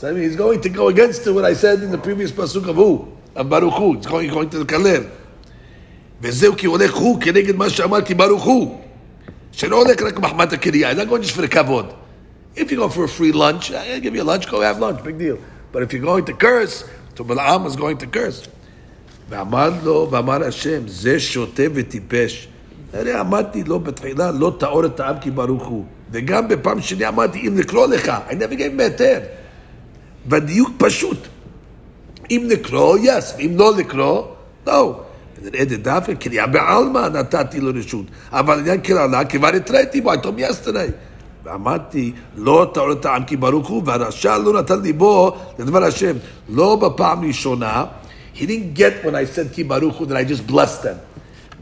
So 0.00 0.08
I 0.08 0.12
mean, 0.12 0.22
he's 0.28 0.36
going 0.36 0.60
to 0.60 0.68
go 0.68 0.88
against 0.88 1.26
what 1.28 1.44
I 1.44 1.54
said 1.54 1.78
in 1.82 1.90
the 1.92 1.98
previous 2.06 2.32
pasuk 2.32 2.66
of 2.68 2.76
who, 2.76 3.06
of 3.36 3.48
Baruch 3.48 3.74
Hu. 3.74 3.92
He's 3.96 4.06
going, 4.06 4.28
going 4.30 4.50
to 4.50 4.58
לקלל. 4.64 5.02
וזהו 6.22 6.56
כי 6.56 6.66
הולך 6.66 6.94
הוא 6.94 7.20
כנגד 7.20 7.56
מה 7.56 7.70
שאמרתי 7.70 8.14
ברוך 8.14 8.42
הוא. 8.44 8.78
שלא 9.56 9.76
הולך 9.76 10.02
רק 10.02 10.18
מחמת 10.18 10.52
הקריאה, 10.52 10.92
he's 10.92 10.96
not 10.96 11.08
going 11.08 11.22
just 11.22 11.36
for 11.36 11.42
the 11.42 11.48
כבוד. 11.48 11.86
If 12.56 12.70
you 12.70 12.76
go 12.76 12.88
for 12.88 13.04
a 13.04 13.08
free 13.08 13.32
lunch, 13.32 13.70
I 13.70 13.98
give 14.00 14.14
you 14.14 14.22
a 14.22 14.24
lunch, 14.24 14.50
go 14.50 14.60
have 14.60 14.78
lunch, 14.78 15.02
big 15.04 15.18
deal. 15.18 15.38
But 15.72 15.82
if 15.82 15.92
you're 15.92 16.04
going 16.04 16.24
to 16.26 16.34
curse, 16.34 16.84
so 17.16 17.24
Balaam 17.24 17.66
is 17.66 17.76
going 17.76 17.98
to 17.98 18.06
curse. 18.06 18.48
ואמר 19.28 19.70
לו, 19.82 20.08
ואמר 20.10 20.44
השם, 20.44 20.88
זה 20.88 21.20
שוטה 21.20 21.62
וטיפש. 21.74 22.48
הרי 22.92 23.20
אמרתי 23.20 23.64
לו 23.64 23.80
בתחילה, 23.80 24.30
לא 24.30 24.52
טהור 24.58 24.86
את 24.86 25.00
העם 25.00 25.18
כי 25.20 25.30
ברוך 25.30 25.66
הוא. 25.66 25.84
וגם 26.10 26.48
בפעם 26.48 26.80
שני 26.80 27.08
אמרתי, 27.08 27.48
אם 27.48 27.58
לקרוא 27.58 27.86
לך, 27.86 28.12
I 28.28 28.32
never 28.32 28.54
gave 28.54 28.78
him 28.78 28.82
היתר. 28.82 29.20
והדיוק 30.26 30.70
פשוט. 30.76 31.18
אם 32.30 32.46
לקרוא, 32.50 32.98
yes, 32.98 33.36
ואם 33.38 33.54
לא 33.58 33.76
לקרוא, 33.76 34.24
no. 34.66 34.70
ונראה 35.43 35.65
דווקא 35.65 36.13
קריאה 36.13 36.47
בעלמא 36.47 37.07
נתתי 37.07 37.59
לו 37.59 37.71
רשות. 37.75 38.05
אבל 38.31 38.59
עניין 38.59 38.81
קללה 38.81 39.25
כבר 39.25 39.47
התראיתי 39.47 40.01
בו, 40.01 40.13
him 40.13 40.17
yesterday. 40.17 40.91
ואמרתי, 41.43 42.11
לא 42.35 42.71
טהור 42.73 42.91
את 42.91 43.05
העם 43.05 43.23
כי 43.23 43.37
ברוך 43.37 43.67
הוא, 43.67 43.83
והרשע 43.85 44.37
לא 44.37 44.59
נתן 44.59 44.81
ליבו 44.81 45.37
לדבר 45.59 45.83
השם. 45.83 46.15
לא 46.49 46.75
בפעם 46.75 47.27
ראשונה, 47.27 47.85
he 48.35 48.39
didn't 48.39 48.77
get 48.77 49.05
when 49.05 49.09
I 49.09 49.35
said 49.35 49.53
כי 49.53 49.63
ברוך 49.63 49.95
הוא, 49.95 50.07
that 50.07 50.11
I 50.11 50.31
just 50.31 50.51
blessed 50.51 50.83
them. 50.83 50.97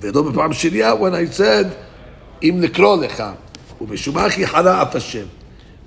ולא 0.02 0.22
בפעם 0.22 0.54
שנייה, 0.54 0.94
when 0.94 1.36
I 1.36 1.40
said, 1.40 1.66
אם 2.44 2.58
לקרוא 2.62 2.96
לך. 3.04 3.24
ומשום 3.82 4.16
מה 4.16 4.28
חרה 4.30 4.82
אף 4.82 4.96
השם. 4.96 5.26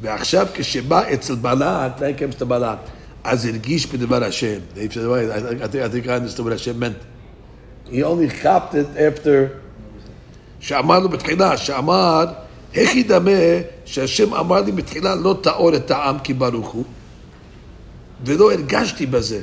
ועכשיו 0.00 0.47
כשבא 0.54 1.02
אצל 1.12 1.35
now 1.42 2.00
he 2.00 2.21
comes 2.21 2.40
to 2.40 2.45
בלק, 2.45 2.78
אז 3.25 3.47
הרגיש 3.47 3.87
בדבר 3.87 4.25
השם. 4.25 4.59
I 4.76 4.78
think 5.68 6.07
I 6.07 6.09
understood 6.09 6.45
what 6.45 6.52
השם 6.54 6.83
meant. 6.83 7.17
He 7.90 8.02
only 8.02 8.28
copped 8.42 8.75
it 8.75 8.97
after 8.97 9.59
שאמר 10.61 10.99
לו 10.99 11.09
בתחילה, 11.09 11.57
שאמר, 11.57 12.25
איך 12.75 12.97
ידמה 12.97 13.30
שהשם 13.85 14.35
אמר 14.35 14.61
לי 14.61 14.73
בתחילה 14.73 15.14
לא 15.14 15.37
טהור 15.40 15.76
את 15.76 15.90
העם 15.90 16.18
כי 16.18 16.35
ברוך 16.35 16.68
הוא, 16.68 16.85
ולא 18.25 18.52
הרגשתי 18.52 19.07
בזה. 19.07 19.40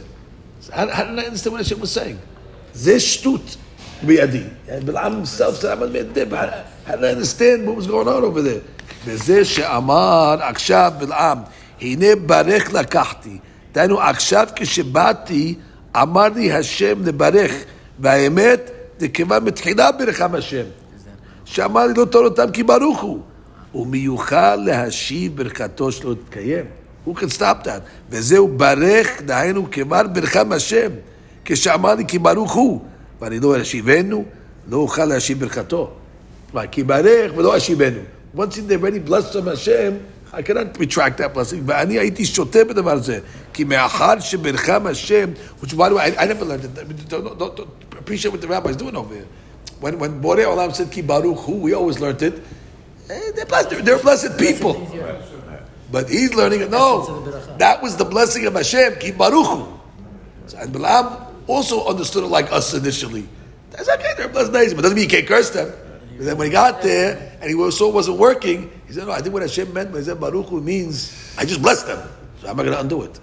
זה 2.74 3.00
שטות 3.00 3.56
בידי. 4.04 4.44
בלעם 4.86 5.22
himself 5.22 5.62
said, 5.62 5.66
"I'm 5.66 5.82
admit 5.84 6.30
but 6.30 6.36
how, 6.36 6.92
how 6.92 6.96
did 6.96 7.04
I 7.04 7.12
understand 7.12 7.68
what 7.68 7.75
was 7.75 7.88
going 7.88 8.08
on 8.08 8.24
over? 8.24 8.42
וזה 9.06 9.46
שאמר 9.46 10.38
עכשיו 10.42 10.94
בלעם, 11.00 11.38
הנה 11.82 12.16
ברך 12.25 12.74
לקחתי. 12.74 13.38
דהיינו, 13.74 14.02
עכשיו 14.02 14.48
כשבאתי, 14.56 15.56
אמר 15.96 16.28
לי 16.36 16.52
השם 16.52 17.06
לברך, 17.06 17.52
והאמת, 18.00 18.72
זה 19.00 19.08
כבר 19.08 19.40
מתחילה 19.40 19.92
ברכם 19.92 20.36
השם. 20.36 20.66
שאמר 21.46 21.88
לי 21.88 21.94
לא 21.98 22.06
תור 22.06 22.24
אותם 22.24 22.52
כי 22.52 22.64
ברוך 22.64 23.02
הוא. 23.02 23.20
ומיוחל 23.75 24.56
להשיב 24.56 25.38
ברכתו 25.38 25.92
שלא 25.92 26.14
תתקיים. 26.14 26.66
Stop 27.08 27.66
that? 27.66 27.70
וזהו 28.10 28.48
ברך, 28.48 29.22
דהיינו 29.22 29.72
כבר 29.72 30.08
ברכם 30.08 30.52
השם. 30.52 30.92
כשאמר 31.46 31.96
לי 31.96 32.06
כי 32.08 32.20
ברוך 32.20 32.54
הוא. 32.54 32.82
ואני 33.22 33.40
לא 33.40 33.62
אשיבנו, 33.62 34.25
לא 34.70 34.78
אוכל 34.78 35.06
להשיב 35.06 35.40
ברכתו. 35.40 35.92
כלומר, 36.52 36.68
כי 36.68 36.84
ברך 36.84 37.32
ולא 37.38 37.58
אשיבנו. 37.58 38.00
Once 38.36 38.40
they've 38.40 38.84
already 38.84 39.10
blessed 39.10 39.34
from 39.34 39.50
השם, 39.50 39.94
I 40.35 40.42
cannot 40.42 40.78
retract 40.78 41.19
that 41.19 41.35
blessing. 41.35 41.62
ואני 41.66 41.99
הייתי 41.99 42.25
שותה 42.25 42.64
בדבר 42.64 42.90
הזה. 42.90 43.19
כי 43.52 43.64
מאחר 43.64 44.21
שברכם 44.21 44.87
השם, 44.87 45.33
which 45.61 45.75
by 45.76 45.88
the 45.88 45.95
way, 45.95 46.14
I, 46.16 46.25
I 46.25 46.26
never 46.26 46.45
learned 46.45 46.64
it. 46.64 47.09
Don't, 47.09 47.38
don't, 47.38 47.57
don't 47.57 47.69
appreciate 47.99 48.30
what 48.30 48.40
the 48.40 48.49
rabbi's 48.49 48.76
doing 48.76 48.97
over 48.97 49.14
here. 49.14 49.26
When, 49.80 49.99
when 49.99 50.23
Borei 50.23 50.45
Olam 50.45 50.75
said 50.75 50.90
ki 50.92 51.02
baruch 51.02 51.38
hu, 51.38 51.54
we 51.57 51.73
always 51.73 51.99
learned 52.00 52.23
it. 52.23 52.35
Eh, 53.09 53.33
They're 53.35 53.47
blessed, 53.47 53.71
they're, 53.71 53.83
they're 53.83 53.99
blessed 53.99 54.38
people. 54.38 54.75
But 55.90 56.09
he's 56.09 56.35
learning 56.35 56.61
it. 56.61 56.71
No, 56.71 57.23
that 57.59 57.83
was 57.83 57.97
the 57.97 58.04
blessing 58.04 58.47
of 58.47 58.54
Hashem, 58.54 58.97
ki 59.00 59.12
baruch 59.12 59.47
hu. 59.47 59.66
So, 60.47 60.59
and 60.59 60.73
Balaam 60.73 61.26
also 61.49 61.87
understood 61.88 62.23
it 62.25 62.28
like 62.28 62.52
us 62.52 62.75
initially. 62.75 63.26
That's 63.73 63.88
okay, 63.88 64.12
they're 64.16 64.28
blessed 64.28 64.52
days, 64.52 64.75
but 64.75 64.83
doesn't 64.83 64.95
mean 64.97 65.04
you 65.04 65.11
can't 65.11 65.26
curse 65.26 65.50
them. 65.50 65.73
But 66.16 66.25
then 66.26 66.37
when 66.37 66.47
he 66.49 66.52
got 66.52 66.83
there 66.83 67.37
and 67.40 67.49
he 67.49 67.54
was, 67.54 67.78
saw 67.78 67.88
it 67.88 67.95
wasn't 67.95 68.19
working, 68.19 68.71
he 68.88 68.94
said, 68.94 69.08
No, 69.08 69.12
I 69.12 69.22
think 69.22 69.34
what 69.34 69.42
Hashem 69.42 69.74
meant 69.74 69.96
he 69.96 70.04
said 70.04 70.20
Baruch 70.20 70.48
Hu 70.48 70.62
means 70.62 71.36
I 71.38 71.46
just 71.46 71.62
blessed 71.62 71.88
them. 71.88 72.08
So 72.42 72.50
I'm 72.50 72.58
not 72.58 72.63
going 72.63 72.75
to 72.75 72.82
undo 72.82 73.01
it. 73.04 73.20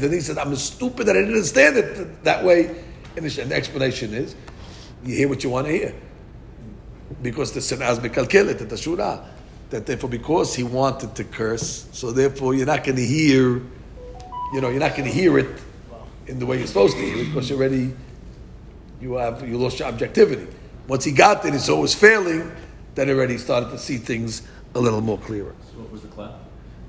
Then 0.00 0.12
he 0.12 0.20
said, 0.20 0.38
I'm 0.38 0.54
stupid 0.56 1.06
that 1.06 1.16
I 1.16 1.20
didn't 1.20 1.34
understand 1.34 1.76
it 1.76 2.24
that 2.24 2.44
way. 2.44 2.84
And 3.16 3.24
the 3.24 3.42
and 3.42 3.50
the 3.50 3.54
explanation 3.54 4.14
is, 4.14 4.34
you 5.04 5.14
hear 5.14 5.28
what 5.28 5.44
you 5.44 5.50
want 5.50 5.66
to 5.66 5.72
hear. 5.72 5.94
Because 7.20 7.52
the 7.52 7.60
Sinaz 7.60 7.98
Mekalkelet, 7.98 8.58
the 8.58 8.64
Tashura. 8.64 9.24
That 9.70 9.86
therefore, 9.86 10.10
because 10.10 10.54
he 10.54 10.64
wanted 10.64 11.14
to 11.14 11.24
curse, 11.24 11.88
so 11.92 12.12
therefore 12.12 12.54
you're 12.54 12.66
not 12.66 12.84
going 12.84 12.96
to 12.96 13.06
hear, 13.06 13.62
you 14.52 14.60
know, 14.60 14.68
you're 14.68 14.78
not 14.78 14.90
going 14.90 15.04
to 15.04 15.10
hear 15.10 15.38
it 15.38 15.62
in 16.26 16.38
the 16.38 16.44
way 16.44 16.58
you're 16.58 16.66
supposed 16.66 16.94
to 16.98 17.02
hear 17.02 17.16
it 17.16 17.28
because 17.28 17.48
you 17.48 17.56
already, 17.56 17.94
you 19.00 19.14
have, 19.14 19.48
you 19.48 19.56
lost 19.56 19.78
your 19.78 19.88
objectivity. 19.88 20.46
Once 20.88 21.04
he 21.04 21.12
got 21.12 21.42
there, 21.42 21.52
he 21.52 21.58
saw 21.58 21.78
it 21.78 21.80
was 21.80 21.94
failing, 21.94 22.52
then 22.94 23.10
already 23.10 23.38
started 23.38 23.70
to 23.70 23.78
see 23.78 23.96
things 23.96 24.42
a 24.74 24.80
little 24.80 25.00
more 25.00 25.18
clearer. 25.18 25.54
So 25.70 25.80
what 25.80 25.92
was 25.92 26.02
the 26.02 26.08
clap? 26.08 26.32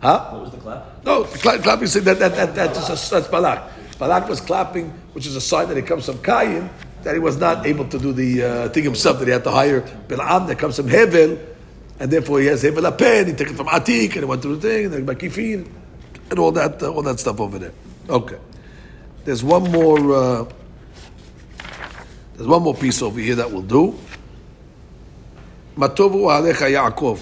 Huh? 0.02 0.30
What 0.32 0.42
was 0.42 0.52
the 0.52 0.58
clap? 0.58 1.06
No, 1.06 1.24
the 1.24 1.38
cla- 1.38 1.60
clapping 1.60 1.88
said 1.88 2.04
that, 2.04 2.20
that, 2.20 2.36
that, 2.36 2.56
that 2.56 2.74
that's, 2.74 3.10
that's 3.10 3.28
Balak. 3.28 3.72
Balak 3.98 4.28
was 4.28 4.42
clapping, 4.42 4.90
which 5.14 5.26
is 5.26 5.36
a 5.36 5.42
sign 5.42 5.70
that 5.70 5.78
he 5.78 5.84
comes 5.84 6.06
from 6.06 6.18
Kayin, 6.18 6.70
that 7.04 7.14
he 7.14 7.20
was 7.20 7.38
not 7.38 7.66
able 7.66 7.88
to 7.88 8.00
do 8.00 8.12
the 8.12 8.44
uh, 8.44 8.70
thing 8.70 8.84
himself, 8.84 9.20
that 9.20 9.26
he 9.26 9.32
had 9.32 9.44
to 9.44 9.52
hire 9.52 9.82
Bil'am 10.08 10.48
that 10.48 10.60
comes 10.60 10.76
from 10.76 10.90
Hevel, 10.90 11.40
and 12.00 12.12
therefore 12.12 12.40
he 12.40 12.48
has 12.48 12.64
Hevel 12.64 12.86
Apen, 12.86 13.28
he 13.28 13.34
took 13.34 13.50
it 13.50 13.56
from 13.56 13.68
Atik, 13.68 14.12
and 14.12 14.14
he 14.14 14.26
went 14.26 14.42
to 14.42 14.56
the 14.56 14.62
thing, 14.62 14.86
and 14.86 14.94
then 14.94 15.06
Bakifin, 15.06 15.70
and 16.30 16.40
all 16.40 16.52
that, 16.52 16.82
uh, 16.82 16.92
all 16.92 17.02
that 17.04 17.20
stuff 17.20 17.40
over 17.40 17.60
there. 17.60 17.74
Okay. 18.10 18.38
There's 19.24 19.44
one 19.44 19.72
more, 19.72 20.14
uh, 20.14 20.46
there's 22.36 22.48
one 22.48 22.64
more 22.64 22.76
piece 22.76 23.02
over 23.02 23.20
here 23.20 23.36
that 23.36 23.50
we'll 23.50 23.62
do. 23.62 23.98
Matovu 25.76 26.28
Alecha 26.30 26.70
Yaakov. 26.70 27.20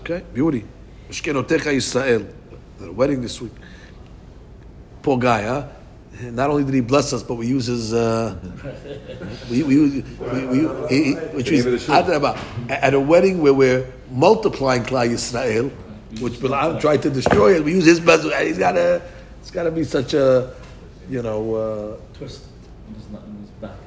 Okay, 0.00 0.22
beauty. 0.32 0.64
Mishkenotecha 1.08 1.74
Yisrael. 1.74 2.32
They're 2.78 2.92
wedding 2.92 3.20
this 3.20 3.40
week. 3.40 3.52
Poor 5.02 5.18
guy, 5.18 5.42
huh? 5.42 5.66
not 6.22 6.50
only 6.50 6.64
did 6.64 6.74
he 6.74 6.80
bless 6.80 7.12
us, 7.12 7.22
but 7.22 7.34
we 7.34 7.46
use 7.46 7.66
his. 7.66 7.92
Uh, 7.92 8.36
we, 9.50 9.62
we, 9.62 9.76
we, 9.78 10.46
we, 10.46 10.88
he, 10.88 11.04
he, 11.04 11.12
which 11.14 11.50
is 11.50 11.88
at 11.88 12.94
a 12.94 13.00
wedding 13.00 13.40
where 13.40 13.54
we're 13.54 13.92
multiplying 14.10 14.82
Klal 14.82 15.08
Yisrael, 15.08 15.70
which 16.20 16.40
Balaam 16.40 16.80
tried 16.80 17.02
to 17.02 17.10
destroy 17.10 17.56
it. 17.56 17.64
We 17.64 17.72
use 17.72 17.84
his 17.84 18.00
bezel. 18.00 18.30
He's 18.30 18.58
got 18.58 18.72
to. 18.72 19.02
It's 19.40 19.50
got 19.50 19.62
to 19.62 19.70
be 19.70 19.84
such 19.84 20.12
a, 20.14 20.54
you 21.08 21.22
know. 21.22 21.54
Uh, 21.54 21.96
Twist. 22.14 22.44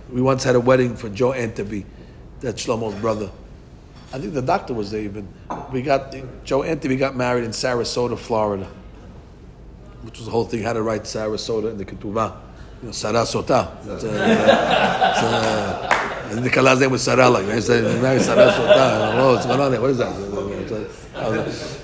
We 0.10 0.22
once 0.22 0.44
had 0.44 0.56
a 0.56 0.60
wedding 0.60 0.96
for 0.96 1.10
Joe 1.10 1.32
Antaby, 1.32 1.86
that's 2.40 2.66
Shlomo's 2.66 3.00
brother. 3.00 3.32
I 4.14 4.20
think 4.20 4.36
the 4.36 4.44
doctor 4.44 4.76
was 4.76 4.92
there 4.92 5.02
even. 5.02 5.28
We 5.72 5.82
got 5.82 6.16
Joe 6.44 6.62
Antaby 6.62 7.00
got 7.00 7.16
married 7.16 7.46
in 7.46 7.50
Sarasota, 7.52 8.16
Florida, 8.18 8.68
which 10.04 10.20
was 10.20 10.26
the 10.26 10.32
whole 10.32 10.46
thing. 10.46 10.62
Had 10.62 10.74
to 10.74 10.84
write 10.84 11.04
Sarasota 11.04 11.72
in 11.72 11.80
the 11.80 11.86
ketubah, 11.86 12.38
you 12.82 12.90
know, 12.90 12.92
Sarasota. 12.92 13.72
The 16.30 16.50
Kala's 16.50 16.80
name 16.80 16.92
was 16.92 17.02
Sarah. 17.02 17.32
Married 17.32 17.64
Sarasota. 18.22 19.16
Oh, 19.18 19.34
what's 19.34 19.48
going 19.48 19.60
on 19.60 19.72
there? 19.72 19.82
What 19.82 19.90
is 19.90 19.98
that? 19.98 20.14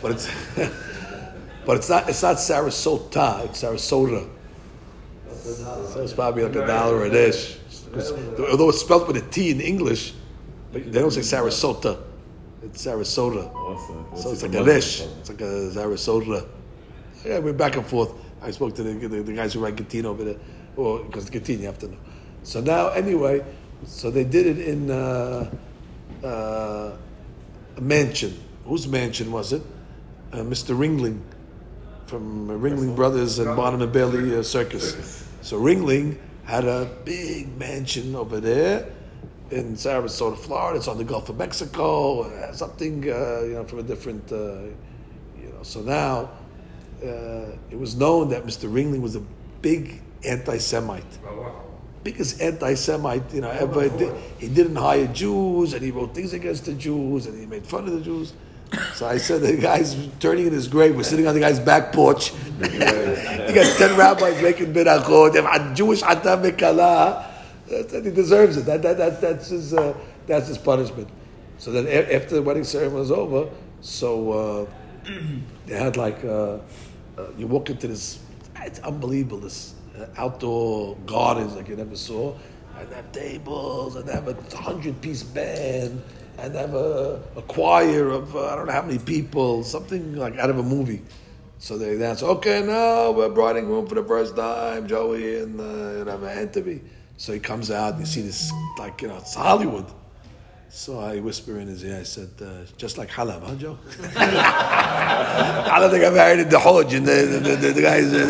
But 0.01 0.12
it's 0.12 0.29
but 1.65 1.77
it's 1.77 1.89
not 1.89 2.09
it's 2.09 2.21
not 2.21 2.36
Sarasota. 2.36 3.45
It's 3.45 3.63
Sarasota. 3.63 4.29
So 5.41 6.01
it's 6.03 6.13
probably 6.13 6.43
like 6.43 6.55
a 6.55 6.67
dollar 6.67 7.05
a 7.05 7.09
dish. 7.09 7.57
Although 8.51 8.69
it's 8.69 8.81
spelled 8.81 9.07
with 9.07 9.17
a 9.17 9.21
T 9.21 9.50
in 9.50 9.62
English, 9.62 10.13
but 10.71 10.91
they 10.91 11.00
don't 11.00 11.09
say 11.09 11.21
Sarasota. 11.21 12.03
It's 12.61 12.85
Sarasota. 12.85 13.53
Awesome. 13.55 14.05
So 14.15 14.31
it's 14.31 14.43
like 14.43 14.53
a 14.53 14.63
dish. 14.65 15.01
It's 15.01 15.29
like 15.29 15.41
a 15.41 15.71
Sarasota. 15.71 16.45
Yeah, 17.25 17.39
we're 17.39 17.53
back 17.53 17.77
and 17.77 17.85
forth. 17.85 18.11
I 18.41 18.51
spoke 18.51 18.75
to 18.75 18.83
the, 18.83 19.07
the, 19.07 19.21
the 19.21 19.33
guys 19.33 19.53
who 19.53 19.61
write 19.61 19.77
Gittin 19.77 20.05
over 20.05 20.23
there. 20.23 20.35
Well, 20.75 21.03
because 21.03 21.29
Gittin 21.29 21.61
you 21.61 21.67
have 21.67 21.79
to 21.79 21.87
know. 21.87 21.97
So 22.43 22.59
now, 22.59 22.89
anyway, 22.89 23.45
so 23.85 24.11
they 24.11 24.25
did 24.25 24.45
it 24.45 24.59
in 24.59 24.91
uh, 24.91 25.49
uh, 26.23 26.91
a 27.77 27.81
mansion. 27.81 28.37
Whose 28.65 28.87
mansion 28.87 29.31
was 29.31 29.53
it? 29.53 29.61
Uh, 30.33 30.37
Mr. 30.37 30.77
Ringling 30.77 31.21
from 32.07 32.47
Ringling 32.47 32.95
Brothers 32.95 33.39
and 33.39 33.55
Barnum 33.55 33.81
and 33.81 33.91
Bailey 33.91 34.35
uh, 34.35 34.43
Circus. 34.43 35.25
So 35.41 35.59
Ringling 35.59 36.17
had 36.43 36.65
a 36.65 36.89
big 37.05 37.57
mansion 37.57 38.15
over 38.15 38.39
there 38.39 38.91
in 39.51 39.75
Sarasota, 39.75 40.37
Florida. 40.37 40.77
It's 40.77 40.87
on 40.87 40.97
the 40.97 41.03
Gulf 41.03 41.29
of 41.29 41.37
Mexico. 41.37 42.21
Uh, 42.21 42.53
something 42.53 43.03
uh, 43.03 43.41
you 43.41 43.53
know 43.53 43.63
from 43.65 43.79
a 43.79 43.83
different, 43.83 44.31
uh, 44.31 44.61
you 45.41 45.49
know. 45.53 45.63
So 45.63 45.81
now 45.81 46.29
uh, 47.03 47.55
it 47.69 47.77
was 47.77 47.95
known 47.95 48.29
that 48.29 48.45
Mr. 48.45 48.71
Ringling 48.71 49.01
was 49.01 49.15
a 49.15 49.23
big 49.61 50.01
anti-Semite, 50.25 51.03
biggest 52.03 52.41
anti-Semite 52.41 53.33
you 53.33 53.41
know 53.41 53.49
ever. 53.49 53.89
Did. 53.89 54.15
He 54.37 54.47
didn't 54.47 54.75
hire 54.75 55.07
Jews, 55.07 55.73
and 55.73 55.81
he 55.83 55.91
wrote 55.91 56.13
things 56.13 56.33
against 56.33 56.65
the 56.65 56.73
Jews, 56.73 57.25
and 57.25 57.39
he 57.39 57.45
made 57.45 57.65
fun 57.65 57.85
of 57.85 57.93
the 57.93 58.01
Jews. 58.01 58.33
So 58.93 59.07
I 59.07 59.17
said 59.17 59.41
the 59.41 59.57
guy's 59.57 59.95
turning 60.19 60.45
in 60.45 60.53
his 60.53 60.67
grave. 60.67 60.95
We're 60.95 61.01
sitting 61.01 61.25
on 61.25 61.33
the 61.33 61.39
guy's 61.39 61.59
back 61.59 61.91
porch. 61.91 62.33
you 62.61 62.79
got 62.79 63.77
ten 63.77 63.97
rabbis 63.97 64.43
making 64.43 64.77
a 64.77 65.73
Jewish 65.73 66.03
atam 66.03 66.43
mekala. 67.69 68.05
He 68.05 68.11
deserves 68.11 68.57
it. 68.57 68.65
That, 68.65 68.81
that, 68.81 68.97
that, 68.97 69.21
that's 69.21 69.49
his 69.49 69.73
uh, 69.73 69.95
that's 70.27 70.47
his 70.47 70.57
punishment. 70.57 71.07
So 71.57 71.71
then 71.71 71.88
after 71.88 72.35
the 72.35 72.41
wedding 72.41 72.63
ceremony 72.63 72.99
was 73.01 73.11
over, 73.11 73.49
so 73.81 74.31
uh, 74.31 75.09
they 75.65 75.75
had 75.77 75.97
like 75.97 76.23
uh, 76.23 76.57
uh, 77.17 77.27
you 77.38 77.47
walk 77.47 77.69
into 77.69 77.88
this. 77.88 78.19
It's 78.57 78.79
unbelievable. 78.79 79.39
This 79.39 79.73
uh, 79.97 80.05
outdoor 80.17 80.95
gardens 81.05 81.55
like 81.55 81.67
you 81.69 81.75
never 81.75 81.95
saw, 81.95 82.35
and 82.77 82.89
they 82.89 82.95
have 82.95 83.11
tables, 83.11 83.95
and 83.95 84.05
they 84.07 84.13
have 84.13 84.27
a 84.27 84.57
hundred 84.57 85.01
piece 85.01 85.23
band 85.23 86.01
and 86.41 86.55
they 86.55 86.59
have 86.59 86.73
a, 86.73 87.21
a 87.35 87.41
choir 87.43 88.09
of 88.09 88.35
uh, 88.35 88.47
I 88.47 88.55
don't 88.55 88.67
know 88.67 88.73
how 88.73 88.81
many 88.83 88.99
people, 88.99 89.63
something 89.63 90.15
like 90.15 90.38
out 90.38 90.49
of 90.49 90.57
a 90.57 90.63
movie. 90.63 91.01
So 91.57 91.77
they 91.77 91.97
dance. 91.97 92.23
Okay, 92.23 92.61
now 92.63 93.11
we're 93.11 93.29
briding 93.29 93.67
room 93.67 93.85
for 93.85 93.95
the 93.95 94.03
first 94.03 94.35
time, 94.38 94.88
Joey 94.88 95.39
and 95.41 95.59
uh, 95.59 95.63
you 95.63 96.05
know, 96.05 96.17
Antaby. 96.19 96.81
So 97.19 97.33
he 97.33 97.39
comes 97.39 97.69
out. 97.69 97.91
And 97.93 97.99
you 97.99 98.05
see 98.05 98.21
this 98.21 98.51
like 98.79 99.01
you 99.01 99.10
know 99.10 99.17
it's 99.17 99.36
Hollywood. 99.36 99.86
So 100.69 100.99
I 100.99 101.19
whisper 101.19 101.60
in 101.60 101.67
his 101.67 101.84
ear. 101.84 101.99
I 101.99 102.03
said, 102.03 102.29
uh, 102.41 102.63
"Just 102.77 102.97
like 102.97 103.10
halab, 103.10 103.43
huh, 103.43 103.55
Joe?" 103.55 103.77
I 104.15 105.77
don't 105.79 105.91
think 105.91 106.05
I 106.05 106.10
married 106.12 106.39
in 106.39 106.49
the 106.49 106.60
Hajj, 106.60 106.93
and 106.93 107.05
the 107.05 107.39
the, 107.43 107.55
the, 107.55 107.73
the 107.73 107.82
guys. 107.82 108.05
Uh, 108.13 108.25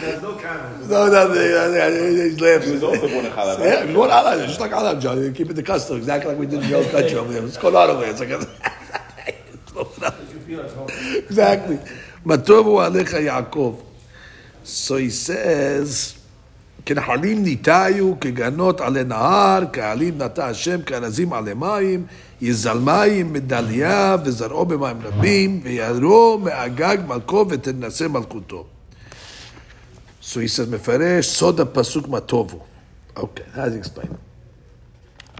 There's 0.00 0.22
no 0.22 0.34
cameras. 0.36 0.88
no, 0.88 1.10
no, 1.10 1.28
they, 1.28 2.30
he's 2.30 2.40
laughing. 2.40 2.68
He 2.68 2.74
was 2.74 2.82
also 2.84 3.08
born 3.08 3.26
in 3.26 3.32
Halab. 3.32 3.58
Yeah, 3.58 3.84
we 3.84 3.94
want 3.94 4.12
halal, 4.12 4.46
just 4.46 4.60
like 4.60 4.70
halal, 4.70 4.98
John. 4.98 5.22
You 5.22 5.32
keep 5.32 5.50
it 5.50 5.54
the 5.54 5.62
custom, 5.62 5.98
exactly 5.98 6.30
like 6.30 6.38
we 6.38 6.46
did 6.46 6.62
in 6.62 6.70
the 6.70 6.76
old 6.76 6.88
country 6.90 7.14
over 7.14 7.32
there. 7.32 7.42
What's 7.42 7.58
going 7.58 7.76
on 7.76 7.90
over 7.90 8.00
there? 8.00 8.10
It's 8.12 8.20
like 8.20 8.30
a... 8.30 8.46
exactly. 11.28 11.76
Matovu 12.24 12.80
alecha 12.88 13.20
Yaakov. 13.20 13.82
So 14.62 14.96
he 14.96 15.10
says, 15.10 16.21
כנחלים 16.86 17.42
ניטאיו, 17.42 18.20
כגנות 18.20 18.80
עלי 18.80 19.04
נהר, 19.04 19.62
כעלים 19.72 20.22
נטע 20.22 20.46
השם, 20.46 20.82
כארזים 20.82 21.32
עלי 21.32 21.54
מים, 21.54 22.06
יזל 22.40 22.78
מים 22.78 23.32
מדליה, 23.32 24.16
וזרעו 24.24 24.66
במים 24.66 24.96
רבים, 25.02 25.60
וירו 25.62 26.38
מאגג 26.38 26.96
מלכו 27.08 27.46
ותנשא 27.48 28.06
מלכותו. 28.08 28.64
So 30.22 30.38
מפרש 30.70 31.26
סוד 31.26 31.60
הפסוק 31.60 32.08
מה 32.08 32.20
טובו. 32.20 32.58
אוקיי, 33.16 33.44
אז 33.54 33.72
explain. 33.82 34.14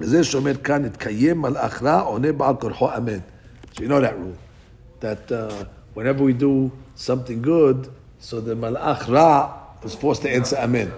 וזה 0.00 0.24
שאומר 0.24 0.54
כאן, 0.54 0.84
התקיים 0.84 1.40
מלאך 1.40 1.82
רע, 1.82 2.00
עונה 2.00 2.32
בעל 2.32 2.54
כורחו 2.60 2.96
אמן. 2.96 3.18
So 3.74 3.80
you 3.80 3.88
that. 3.88 4.14
That 5.00 5.32
uh, 5.32 5.64
whenever 5.94 6.22
we 6.22 6.32
do 6.32 6.70
something 6.94 7.40
good, 7.42 7.88
so 8.20 8.40
the 8.40 8.54
malach 8.54 9.08
ra 9.08 9.50
is 9.84 9.94
forced 9.94 10.22
to 10.22 10.30
answer 10.30 10.56
amen. 10.56 10.90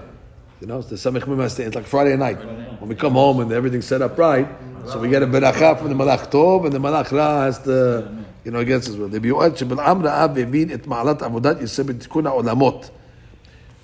You 0.65 0.69
know, 0.69 0.81
the 0.81 0.95
Samech 0.95 1.25
Mimah 1.25 1.61
It's 1.61 1.75
like 1.77 1.85
Friday 1.85 2.17
night. 2.17 2.39
When 2.81 2.89
we 2.89 2.95
come 2.95 3.13
home 3.13 3.41
and 3.41 3.53
everything's 3.53 3.85
set 3.85 4.01
up 4.01 4.17
right, 4.17 4.49
so 4.87 4.99
we 4.99 5.11
get 5.11 5.23
a 5.23 5.27
beracha 5.27 5.79
from 5.79 5.91
the 5.91 5.95
Malach 5.95 6.31
Tov, 6.31 6.65
and 6.65 6.73
the 6.73 6.79
Malach 6.79 7.13
Ra 7.13 7.43
has 7.43 7.59
to, 7.65 8.25
you 8.47 8.51
know, 8.51 8.61
against 8.61 8.89
us. 8.89 8.97
well. 8.97 9.11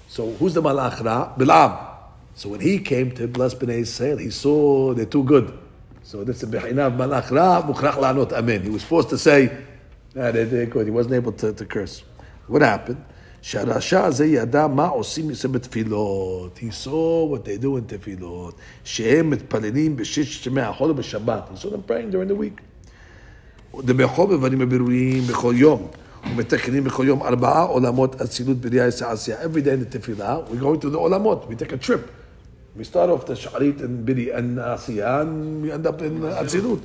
So 0.08 0.32
who's 0.32 0.54
the 0.54 0.62
Malach 0.62 1.04
Ra? 1.04 1.34
Bil'am. 1.36 1.86
So 2.34 2.48
when 2.48 2.60
he 2.60 2.78
came 2.78 3.14
to 3.14 3.28
bless 3.28 3.52
Bnei 3.54 3.80
Yisrael, 3.80 4.18
he 4.18 4.30
saw 4.30 4.94
they're 4.94 5.04
too 5.04 5.24
good. 5.24 5.52
So 6.02 6.24
that's 6.24 6.40
the 6.40 6.46
Bechinav 6.46 6.96
Malach 6.96 7.30
Ra, 7.30 7.60
mukrach 7.62 7.96
La'anot 7.96 8.32
Amen. 8.32 8.62
He 8.62 8.70
was 8.70 8.84
forced 8.84 9.10
to 9.10 9.18
say, 9.18 9.54
nah, 10.14 10.30
they're, 10.30 10.46
they're 10.46 10.64
good. 10.64 10.86
He 10.86 10.90
wasn't 10.90 11.16
able 11.16 11.32
to, 11.32 11.52
to 11.52 11.66
curse. 11.66 12.02
What 12.46 12.62
happened? 12.62 13.04
שהרשע 13.42 14.04
הזה 14.04 14.26
ידע 14.26 14.66
מה 14.66 14.86
עושים 14.86 15.30
יוסף 15.30 15.48
בתפילות. 15.48 16.58
He 16.58 16.86
saw 16.86 17.32
what 17.32 17.46
they 17.46 17.62
do 17.62 17.66
in 17.66 17.94
תפילות. 17.94 18.54
שהם 18.84 19.30
מתפללים 19.30 19.96
בששת 19.96 20.46
ימי 20.46 20.60
החול 20.60 20.90
ובשבת. 20.90 21.42
He 21.54 21.58
saw 21.58 21.66
them 21.66 21.90
praying 21.90 22.12
during 22.12 22.30
the 22.30 22.40
week. 22.42 22.60
ובכל 23.74 24.26
מבנים 24.26 24.60
הבירויים 24.60 25.22
בכל 25.22 25.54
יום. 25.56 25.86
ומתקנים 26.30 26.84
בכל 26.84 27.04
יום 27.06 27.22
ארבעה 27.22 27.62
עולמות 27.62 28.20
אצילות 28.20 28.56
בריאה 28.56 28.86
עשייה. 28.86 29.36
Every 29.42 29.64
day 29.64 29.92
in 29.92 29.94
the 29.94 29.98
תפילה, 29.98 30.38
we 30.50 30.62
go 30.62 30.84
to 30.84 30.86
the 30.92 30.96
עולמות. 30.96 31.46
We 31.50 31.54
take 31.54 31.72
a 31.72 31.86
trip. 31.86 32.20
We 32.78 32.84
start 32.84 33.10
off 33.10 33.26
the 33.26 33.34
שערית 33.34 33.80
and 33.80 34.04
ברי 34.04 34.32
and 34.34 34.60
עשייה, 34.60 35.22
and 35.22 35.64
we 35.64 35.68
end 35.68 35.86
up 35.86 36.02
in 36.02 36.42
אצילות. 36.44 36.78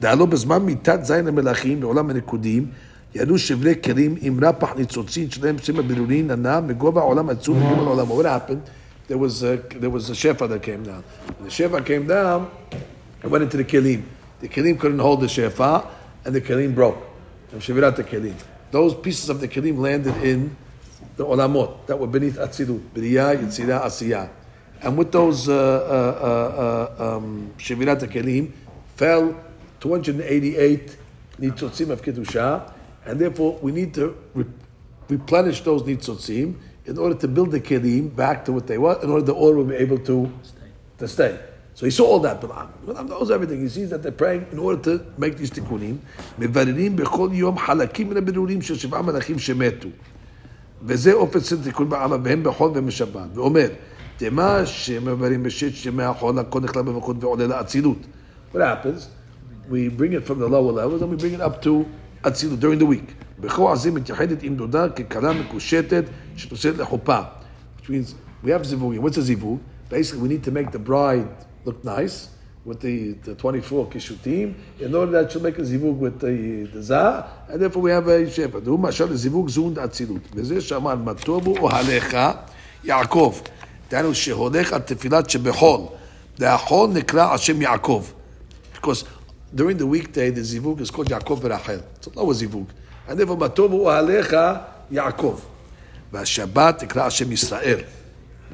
דהלו 0.00 0.26
בזמן 0.26 0.62
מיתת 0.62 0.98
זין 1.02 1.28
המלאכים 1.28 1.80
בעולם 1.80 2.10
הנקודים, 2.10 2.66
יעלו 3.15 3.37
שבלי 3.37 3.81
כלים 3.81 4.15
עם 4.21 4.43
רפח 4.43 4.73
ניצוצין 4.75 5.31
שלהם 5.31 5.57
שם 5.57 5.79
הברירין 5.79 6.31
הנע 6.31 6.59
מגובה 6.59 7.01
העולם 7.01 7.29
עצום 7.29 7.57
מגובה 7.59 7.81
העולם. 7.81 8.07
What 8.07 8.25
happened? 8.25 8.69
There 9.07 9.17
was 9.17 9.43
a, 9.43 9.57
there 9.79 9.89
was 9.89 10.09
a 10.09 10.13
shefa 10.13 10.49
that 10.49 10.61
came 10.61 10.83
down. 10.83 11.03
When 11.37 11.47
the 11.47 11.49
shefa 11.49 11.85
came 11.85 12.07
down, 12.07 12.51
it 13.23 13.27
went 13.27 13.43
into 13.43 13.57
the 13.57 13.63
kelim. 13.63 14.03
The 14.41 14.49
kelim 14.49 14.77
couldn't 14.77 14.99
hold 14.99 15.21
the 15.21 15.27
shefa, 15.27 15.87
and 16.25 16.35
the 16.35 16.41
kelim 16.41 16.75
broke. 16.75 16.97
From 17.49 17.59
Shevirat 17.59 17.95
the 17.95 18.03
kelim. 18.03 18.35
Those 18.71 18.93
pieces 18.93 19.29
of 19.29 19.39
the 19.39 19.47
kelim 19.47 19.77
landed 19.77 20.15
in 20.17 20.55
the 21.15 21.25
olamot 21.25 21.87
that 21.87 21.97
were 21.97 22.07
beneath 22.07 22.35
Atzilut, 22.35 22.81
B'riyah, 22.93 23.37
Yitzirah, 23.37 23.83
Asiyah. 23.83 24.29
And 24.81 24.97
with 24.97 25.11
those 25.11 25.47
uh, 25.47 25.53
uh, 25.53 26.97
uh, 26.99 27.15
um, 27.15 27.53
Shevirat 27.57 28.01
the 28.01 28.07
kelim 28.09 28.51
fell 28.97 29.33
288 29.79 30.97
nitzotzim 31.39 31.91
of 31.91 32.01
Kedusha, 32.01 32.73
and 33.05 33.19
therefore 33.19 33.57
we 33.61 33.71
need 33.71 33.93
to 33.93 34.15
re- 34.33 34.45
replenish 35.09 35.61
those 35.61 35.83
nitzotzim 35.83 36.55
in 36.85 36.97
order 36.97 37.15
to 37.15 37.27
build 37.27 37.51
the 37.51 37.59
kelim 37.59 38.15
back 38.15 38.45
to 38.45 38.51
what 38.51 38.67
they 38.67 38.77
were, 38.77 38.97
in 39.03 39.09
order 39.09 39.25
the 39.25 39.35
oil 39.35 39.53
will 39.53 39.65
be 39.65 39.75
able 39.75 39.99
to 39.99 40.31
stay. 40.43 40.69
To 40.99 41.07
stay. 41.07 41.39
So 41.73 41.85
he 41.85 41.91
saw 41.91 42.05
all 42.05 42.19
that. 42.19 42.41
Balaam. 42.41 42.73
Balaam 42.85 43.07
knows 43.07 43.29
everything. 43.29 43.61
He 43.61 43.69
sees 43.69 43.89
that 43.91 44.01
they're 44.01 44.11
praying 44.11 44.47
in 44.51 44.59
order 44.59 44.81
to 44.83 45.05
make 45.17 45.37
these 45.37 45.51
תיקונים. 45.51 45.97
מבררים 46.39 46.95
בכל 46.95 47.29
יום 47.31 47.57
חלקים 47.57 48.09
מן 48.09 48.17
הבירורים 48.17 48.61
של 48.61 48.75
שבעה 48.75 49.01
מלאכים 49.01 49.39
שמתו. 49.39 49.89
וזה 50.83 51.13
אופן 51.13 51.39
של 51.39 51.63
תיקון 51.63 51.89
בעם 51.89 52.11
והם 52.23 52.43
בחול 52.43 52.71
והם 52.73 52.85
בשבת. 52.85 53.29
ואומר, 53.33 53.67
דמה 54.19 54.65
שמעברים 54.65 55.43
בשש 55.43 55.85
ימי 55.85 56.03
החול, 56.03 56.39
הכל 56.39 56.61
נכלל 56.61 56.81
במלכות 56.81 57.23
ועולה 57.23 57.47
לאצילות. 57.47 57.97
What 58.53 58.57
happens? 58.57 59.09
We 59.69 59.89
bring 59.89 60.13
it 60.13 60.23
from 60.25 60.39
the 60.39 60.47
lower 60.47 60.71
levels 60.71 61.01
and 61.01 61.11
we 61.11 61.17
bring 61.17 61.33
it 61.33 61.41
up 61.41 61.61
to 61.63 61.85
אצילות 62.21 62.59
during 62.59 62.79
the 62.79 62.85
week. 62.85 63.11
בכוח 63.39 63.71
הזה 63.71 63.91
מתייחדת 63.91 64.43
עם 64.43 64.55
דודה 64.55 64.89
ככלה 64.89 65.33
מקושטת 65.33 66.03
שפוסלת 66.35 66.77
לחופה. 66.77 67.19
Which 67.79 67.89
means 67.89 68.15
we 68.43 68.49
have 68.49 68.63
zivugim. 68.63 69.01
What's 69.01 69.17
a 69.17 69.21
zivug? 69.21 69.59
Basically, 69.89 70.21
we 70.21 70.27
need 70.27 70.43
to 70.43 70.51
make 70.51 70.71
the 70.71 70.79
bride 70.79 71.27
look 71.65 71.83
nice 71.83 72.29
with 72.65 72.81
the, 72.81 73.13
the 73.23 73.33
24 73.35 73.87
kishutim 73.87 74.53
in 74.79 74.93
order 74.93 75.11
that 75.13 75.31
she'll 75.31 75.41
make 75.41 75.57
a 75.57 75.61
zivug 75.61 75.97
with 75.97 76.19
the, 76.19 76.67
the 76.73 76.83
zah, 76.83 77.23
and 77.47 77.61
therefore 77.61 77.81
we 77.81 77.91
have 77.91 78.07
a 78.07 78.29
shepherd. 78.29 78.67
הוא 78.67 78.79
משל 78.79 79.05
לזיווג 79.05 79.49
זון 79.49 79.73
דאצילות. 79.73 80.21
וזה 80.33 80.61
שאמר, 80.61 80.95
מה 80.95 81.13
טובו 81.13 81.57
אוהליך 81.57 82.17
יעקב. 82.83 83.39
דהיינו 83.91 84.15
שהולך 84.15 84.73
על 84.73 84.81
תפילת 84.81 85.29
שבחול. 85.29 85.81
והחול 86.39 86.89
נקרא 86.89 87.31
על 87.31 87.37
שם 87.37 87.61
יעקב. 87.61 88.05
Because 88.73 89.03
during 89.55 89.77
the 89.77 89.87
weekday 89.87 90.29
the 90.29 90.41
zivug 90.41 90.81
is 90.81 90.91
called 90.91 91.09
Yaakov 91.09 91.39
Berachel. 91.39 91.81
It's 91.90 91.90
lower 92.10 92.34
zivug. 92.34 92.66
And 93.08 93.18
therefore, 93.18 93.36
מה 93.38 93.48
טובו 93.48 93.80
אוהליך 93.80 94.36
יעקב. 94.90 95.40
והשבת 96.12 96.82
נקרא 96.82 97.04
על 97.04 97.10
שם 97.10 97.32
ישראל. 97.32 97.78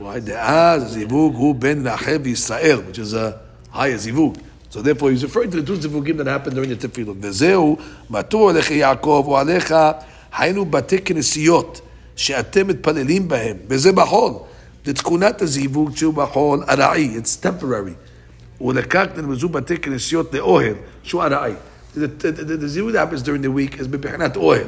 Why? 0.01 0.19
דאז 0.19 0.83
הזיווג 0.83 1.35
הוא 1.37 1.55
בין 1.55 1.87
רחל 1.87 2.17
וישראל, 2.23 2.79
which 2.91 2.97
is 2.97 3.15
a 3.15 3.77
higher 3.77 3.97
זיווג. 3.97 4.37
So 4.71 4.83
therefore 4.83 5.11
he's 5.11 5.25
referring 5.25 5.51
to 5.51 5.57
the 5.57 5.67
two 5.67 5.81
זיווגים 5.81 6.21
that 6.21 6.27
happened 6.27 6.55
during 6.55 6.69
the 6.69 6.89
תפילות. 6.89 7.17
וזהו, 7.21 7.77
מה 8.11 8.23
טוב 8.23 8.49
עליך 8.49 8.71
יעקב 8.71 9.25
או 9.27 9.39
עליך, 9.39 9.75
היינו 10.39 10.65
בתי 10.65 10.99
כנסיות 10.99 11.81
שאתם 12.17 12.67
מתפללים 12.67 13.29
בהם, 13.29 13.57
וזה 13.69 13.93
בחול. 13.93 14.33
לתכונת 14.87 15.43
הזיווג 15.43 15.97
שהוא 15.97 16.15
בחול 16.15 16.65
ארעי, 16.69 17.19
it's 17.19 17.45
temporary. 17.47 18.63
ולכך 18.65 19.05
נרמזו 19.17 19.49
בתי 19.49 19.77
כנסיות 19.77 20.35
לאוהל, 20.35 20.75
שהוא 21.03 21.23
ארעי. 21.23 21.53
The, 21.95 22.01
the, 22.01 22.33
the, 22.33 22.57
the 22.57 22.67
זיווג 22.67 22.93
that 22.93 22.99
happens 22.99 23.23
during 23.23 23.43
the 23.43 23.51
week 23.51 23.81
is 23.81 23.87
בבחינת 23.87 24.37
אוהל. 24.37 24.67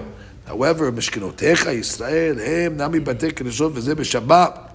However, 0.49 0.91
משכנותיך 0.97 1.67
ישראל 1.67 2.39
הם 2.41 2.77
נמי 2.77 3.01
בתי 3.01 3.33
כנסיות 3.33 3.73
וזה 3.75 3.95
בשבת. 3.95 4.71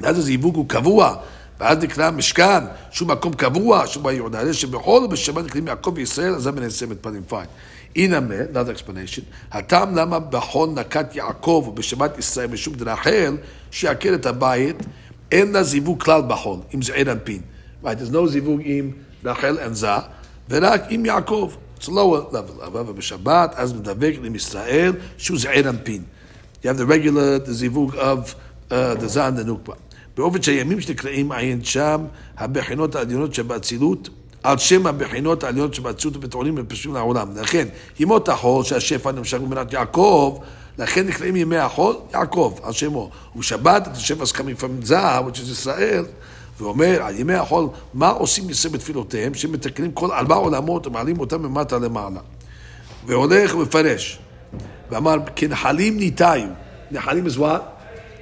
ואז 0.00 0.18
הזיווג 0.18 0.56
הוא 0.56 0.68
קבוע, 0.68 1.16
ואז 1.60 1.78
נקרא 1.78 2.10
משכן, 2.10 2.64
שהוא 2.90 3.08
מקום 3.08 3.32
קבוע, 3.32 3.86
שהוא 3.86 4.04
ביהודה, 4.04 4.40
הרי 4.40 4.54
שבכל 4.54 5.02
ובשבת 5.04 5.44
נקראים 5.44 5.68
יעקב 5.68 5.92
וישראל, 5.94 6.34
אז 6.34 6.42
זה 6.42 6.52
מנסה 6.52 6.86
מתפנים 6.86 7.22
פיין. 7.28 7.46
הנה 7.96 8.20
מה, 8.20 8.34
another 8.52 8.78
explanation, 8.78 9.22
הטעם 9.52 9.96
למה 9.96 10.18
בחול 10.18 10.68
נקט 10.68 11.16
יעקב 11.16 11.64
ובשבת 11.68 12.18
ישראל 12.18 12.46
משום 12.46 12.74
דרחל, 12.74 13.36
שיעקר 13.70 14.14
את 14.14 14.26
הבית, 14.26 14.76
אין 15.32 15.52
לה 15.52 15.62
זיווג 15.62 16.02
כלל 16.02 16.22
בחול, 16.28 16.58
אם 16.74 16.82
זה 16.82 16.94
עיר 16.94 17.12
אנפין. 17.12 17.40
Right, 17.84 17.86
there's 17.86 18.12
no 18.12 18.26
זיווג 18.26 18.60
עם 18.64 18.90
רחל 19.24 19.58
and 19.66 19.72
זה, 19.72 19.88
ורק 20.50 20.82
עם 20.88 21.06
יעקב. 21.06 21.52
It's 21.80 21.88
lower 21.88 22.32
level. 22.32 22.78
אז 23.54 23.72
מדבק 23.72 24.14
עם 24.24 24.34
ישראל, 24.34 24.92
שהוא 25.18 25.38
זה 25.38 25.50
עיר 25.50 25.68
אנפין. 25.70 26.02
You 26.62 26.66
have 26.66 26.78
the 26.78 26.86
regular, 26.86 27.48
the 27.48 27.52
זיווג 27.52 27.94
of 27.94 28.34
uh, 28.70 28.72
the 28.72 29.16
and 29.16 29.38
the 29.38 29.44
נוקבה. 29.44 29.74
באופן 30.16 30.42
שהימים 30.42 30.80
שנקראים 30.80 31.32
עין 31.32 31.64
שם, 31.64 32.04
הבחינות 32.38 32.94
העליונות 32.94 33.34
שבאצילות, 33.34 34.08
על 34.42 34.58
שם 34.58 34.86
הבחינות 34.86 35.44
העליונות 35.44 35.74
שבאצילות 35.74 36.16
ובטעונים 36.16 36.54
ופשוטים 36.58 36.94
לעולם. 36.94 37.36
לכן, 37.36 37.68
ימות 38.00 38.28
החול 38.28 38.64
שהשפע 38.64 39.12
נמשך 39.12 39.38
במדינת 39.38 39.72
יעקב, 39.72 40.38
לכן 40.78 41.06
נקראים 41.06 41.36
ימי 41.36 41.56
החול 41.56 41.96
יעקב, 42.12 42.58
על 42.62 42.72
שמו. 42.72 43.10
ובשבת 43.36 43.88
את 43.88 43.96
השפע 43.96 44.26
סכמים 44.26 44.56
from 44.60 44.84
זהב, 44.84 45.28
which 45.28 45.36
is 45.36 45.50
ישראל, 45.52 46.04
ואומר 46.62 47.02
על 47.02 47.20
ימי 47.20 47.34
החול, 47.34 47.68
מה 47.94 48.08
עושים 48.08 48.50
ישראל 48.50 48.74
בתפילותיהם, 48.74 49.34
שמתקנים 49.34 49.92
כל 49.92 50.12
ארבע 50.12 50.34
עולמות 50.34 50.86
ומעלים 50.86 51.20
אותם 51.20 51.42
ממטה 51.42 51.78
למעלה. 51.78 52.20
והולך 53.06 53.54
ומפרש, 53.54 54.18
ואמר, 54.90 55.16
כנחלים 55.36 55.96
ניתאיו. 55.96 56.48
נחלים 56.90 57.26
is 57.26 57.38
what? 57.38 57.62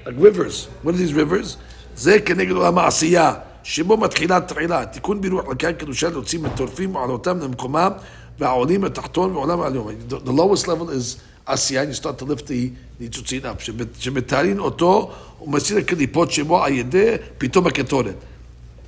Like 0.05 0.19
rivers. 0.19 0.69
What 0.85 0.89
are 0.89 0.99
these 0.99 1.15
rivers? 1.15 1.57
זה 1.97 2.21
כנגד 2.21 2.53
עולם 2.53 2.79
העשייה, 2.79 3.35
שבו 3.63 3.97
מתחילה 3.97 4.41
תחילה, 4.41 4.87
תיקון 4.87 5.21
ברוח 5.21 5.49
לקיים 5.49 5.77
קדושה 5.77 6.09
להוציא 6.09 6.39
מטורפים 6.39 6.95
ועלותם 6.95 7.39
למקומם, 7.39 7.91
והעולים 8.39 8.85
התחתון 8.85 9.37
ועולם 9.37 9.61
העליון. 9.61 9.95
The 10.11 10.31
lowest 10.31 10.65
level 10.65 10.89
is 10.89 11.19
עשייה, 11.47 11.83
you 11.83 12.03
start 12.03 12.23
to 12.23 12.25
lift 12.25 12.47
the 12.47 12.53
ניצוצין 13.01 13.43
up, 13.45 13.71
שמתארין 13.99 14.59
אותו 14.59 15.11
ומסיר 15.41 15.79
הקליפות 15.79 16.33
שבו 16.33 16.65
על 16.65 16.73
ידי 16.73 17.15
פתאום 17.39 17.67
הקטורת. 17.67 18.15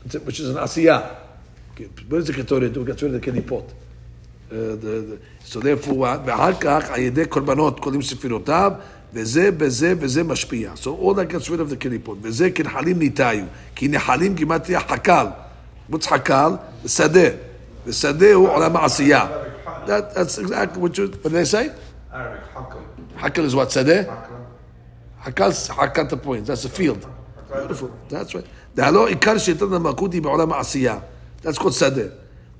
which 0.07 0.39
is 0.39 0.55
an 0.55 0.59
עשייה. 0.59 0.99
מה 2.09 2.21
זה 2.21 2.33
קטורת? 2.33 2.75
הוא 2.75 2.85
קטורת 2.85 3.15
הקליפות. 3.15 3.71
Uh, 4.49 4.53
so 5.47 5.55
therefore, 5.55 5.89
ואחר 6.25 6.53
כך 6.59 6.89
על 6.89 6.99
ידי 6.99 7.25
קורבנות 7.25 7.79
קולים 7.79 8.01
ספילותיו, 8.01 8.71
וזה 9.13 9.51
בזה 9.51 9.93
וזה 9.99 10.23
משפיע. 10.23 10.71
So 10.75 10.87
all 10.87 11.13
that 11.13 11.33
gets 11.33 11.49
rid 11.49 11.59
of 11.59 11.71
the 11.71 11.75
קליפות. 11.79 12.17
וזה 12.21 12.51
כנחלים 12.51 12.99
ניתאיו. 12.99 13.45
כי 13.75 13.87
נחלים 13.87 14.35
כמעט 14.35 14.69
יהיה 14.69 14.79
חקל. 14.79 15.25
what's 15.91 16.07
חקל? 16.07 16.51
שדה. 16.87 17.29
ושדה 17.85 18.33
הוא 18.33 18.49
עולם 18.49 18.75
העשייה. 18.75 19.27
That, 19.85 20.15
that's 20.15 20.37
exactly 20.37 20.79
what 20.79 20.97
you, 20.97 21.07
what 21.21 21.29
did 21.29 21.31
they 21.31 21.45
say? 21.45 21.69
Arabic, 22.11 22.55
حكم. 22.55 22.79
חקל 23.19 23.49
is 23.49 23.53
what? 23.53 23.69
שדה? 23.69 24.01
حكم. 24.01 24.35
חקל, 25.25 25.51
חקל 25.51 26.05
the 26.09 26.17
point, 26.17 26.45
that's 26.45 26.65
a 26.65 26.69
field. 26.69 27.07
Beautiful, 27.51 27.89
that's 28.09 28.35
right. 28.35 28.45
דהלא 28.74 29.06
עיקר 29.06 29.38
שיטת 29.38 29.62
המלכות 29.62 30.12
היא 30.12 30.22
בעולם 30.22 30.52
העשייה. 30.52 30.98
That's 31.44 31.58
called 31.58 31.72
שדה. 31.72 32.02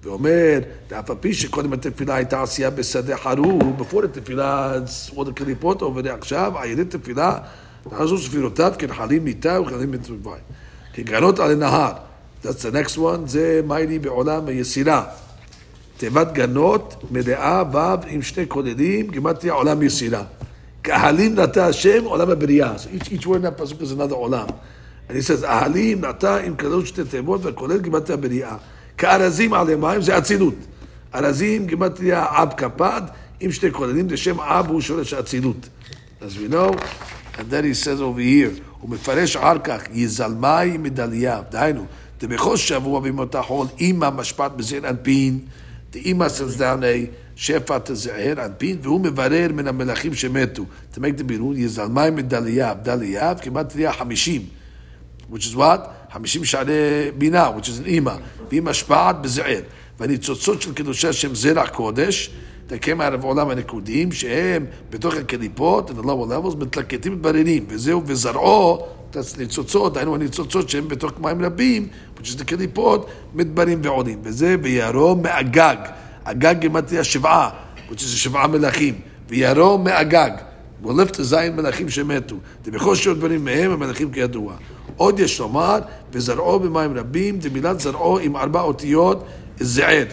ואומר, 0.03 0.59
ואף 0.91 1.11
על 1.11 1.17
פי 1.21 1.35
שקודם 1.35 1.73
התפילה 1.73 2.15
הייתה 2.15 2.43
עשייה 2.43 2.71
בשדה 2.71 3.17
חרוב, 3.17 3.79
בפור 3.79 4.05
התפילה, 4.05 4.73
עוד 5.15 5.29
הקליפות 5.29 5.83
there 5.83 6.15
עכשיו, 6.15 6.59
על 6.59 6.69
ידי 6.69 6.85
תפילה, 6.85 7.39
נעשו 7.93 8.19
ספירותיו 8.19 8.73
כנחלים 8.79 9.25
מיטה 9.25 9.61
וכנחלים 9.61 9.91
מטרובי. 9.91 10.31
כגרנות 10.95 11.39
על 11.39 11.51
הנהר. 11.51 11.93
That's 12.45 12.49
the 12.49 12.75
next 12.75 12.97
one, 12.97 13.27
זה 13.27 13.61
מיילי 13.67 13.99
בעולם 13.99 14.47
היסירה. 14.47 15.05
תיבת 15.97 16.33
גנות 16.33 17.05
מלאה 17.11 17.63
ו' 17.73 18.07
עם 18.07 18.23
שני 18.23 18.45
כוללים, 18.49 19.09
גימטריה 19.09 19.53
עולם 19.53 19.83
יסירה. 19.83 20.23
קהלים 20.83 21.41
נטע 21.41 21.67
השם 21.67 22.05
עולם 22.05 22.31
הבריאה. 22.31 22.75
So 22.77 23.03
each, 23.03 23.13
each 23.13 23.27
word 23.27 23.37
in 23.37 23.43
that 23.43 23.61
pasuk 23.61 23.83
is 23.83 23.93
another 23.93 24.15
עולם. 24.15 24.47
And 25.11 25.17
he 25.17 25.23
says, 25.23 25.45
אהלים 25.45 26.05
נטע 26.05 26.37
עם 26.37 26.57
כזאת 26.57 26.87
שתי 26.87 27.05
תיבות 27.05 27.41
וכולל 27.45 27.79
גימטריה 27.79 28.17
בריאה. 28.17 28.57
כארזים 28.99 29.55
עלי 29.55 29.77
מים 29.77 30.03
זה 30.03 30.19
אצילות. 30.19 30.55
ארזים 31.15 31.67
גימטריה 31.67 32.27
אב 32.31 32.49
כפד 32.57 33.03
עם 33.41 33.53
שתי 33.53 33.73
כוללים, 33.73 34.09
זה 34.09 34.17
שם 34.17 34.41
אב 34.41 34.67
הוא 34.69 34.81
שורש 34.81 35.13
האצילות. 35.13 35.69
As 36.21 36.23
we 36.23 36.53
know, 36.53 36.77
and 37.39 37.51
then 37.51 37.65
he 37.65 37.75
says 37.75 38.01
over 38.01 38.21
here, 38.21 38.61
הוא 38.81 38.91
מפרש 38.91 39.37
אחר 39.37 39.59
כך, 39.65 39.83
יזלמי 39.93 40.79
מדליה, 40.79 41.41
דהיינו, 41.51 41.87
דבכל 42.21 42.57
שבוע 42.57 43.01
בימות 43.01 43.35
החול, 43.35 43.67
אימא 43.79 44.11
משפט 44.11 44.53
בזעיר 44.57 44.89
אנפין, 44.89 45.39
דאימא 45.93 46.27
a 46.27 47.11
שפע 47.37 47.79
תזער 47.85 48.45
אנפין, 48.47 48.77
והוא 48.83 49.01
מברר 49.01 49.49
מן 49.55 49.69
המלכים 49.69 50.15
שמתו. 50.15 50.65
The 50.95 51.23
בירור, 51.27 51.55
יזלמי 51.55 52.11
מדליה, 52.11 52.75
דליה, 52.75 53.35
כמעט 53.35 53.69
תהיה 53.69 53.93
חמישים. 53.93 54.60
Which 55.33 55.53
is 55.53 55.57
what? 55.57 55.89
50 56.13 56.45
שערי 56.45 57.11
בינה, 57.19 57.51
which 57.57 57.67
is 57.67 57.85
an 57.85 57.87
אימא, 57.87 58.15
והיא 58.49 58.63
משפעת 58.63 59.23
בזעיר. 59.23 59.63
והניצוצות 60.01 60.63
של 60.63 60.75
קידושי 60.75 61.09
השם 61.09 61.35
זרע 61.35 61.67
קודש, 61.67 62.31
תקם 62.67 63.01
ערב 63.01 63.25
עולם 63.25 63.51
הנקודים, 63.51 64.13
שהם 64.13 64.67
בתוך 64.91 65.15
הקליפות, 65.15 65.91
in 65.91 65.93
the 65.93 66.05
lower 66.05 66.31
levels, 66.31 66.57
מתלקטים 66.57 67.13
מתבררים, 67.13 67.67
וזהו, 67.69 68.03
וזרעו, 68.07 68.87
ניצוצות, 69.39 69.97
היינו 69.97 70.15
הניצוצות 70.15 70.71
שהם 70.71 70.89
בתוך 70.89 71.13
מים 71.21 71.45
רבים, 71.45 71.89
which 72.17 72.27
is 72.27 72.41
the 72.41 72.45
קליפות, 72.45 73.11
מתברים 73.35 73.81
ועולים. 73.83 74.19
וזה 74.23 74.57
וירום 74.63 75.23
מאגג. 75.23 75.77
אגג 76.25 76.55
גימטריה 76.59 77.05
שבעה, 77.05 77.51
which 77.91 77.99
is 77.99 78.17
שבעה 78.17 78.47
מלכים. 78.47 78.95
וירום 79.29 79.85
מאגג. 79.85 80.31
will 80.85 80.89
lift 80.89 81.17
the 81.17 81.23
זין 81.23 81.57
מלכים 81.57 81.91
שמתו. 81.91 82.37
ובכל 82.65 82.95
שעות 82.95 83.19
בנים 83.19 83.45
מהם 83.45 83.71
המלכים 83.71 84.11
כידוע. 84.13 84.55
עוד 85.01 85.21
יש 85.21 85.41
לומר, 85.41 85.79
וזרעו 86.13 86.61
במים 86.61 86.99
רבים, 86.99 87.39
דמילת 87.39 87.81
זרעו 87.81 88.19
עם 88.19 88.37
ארבע 88.37 88.61
אותיות, 88.61 89.25
זעד. 89.61 90.09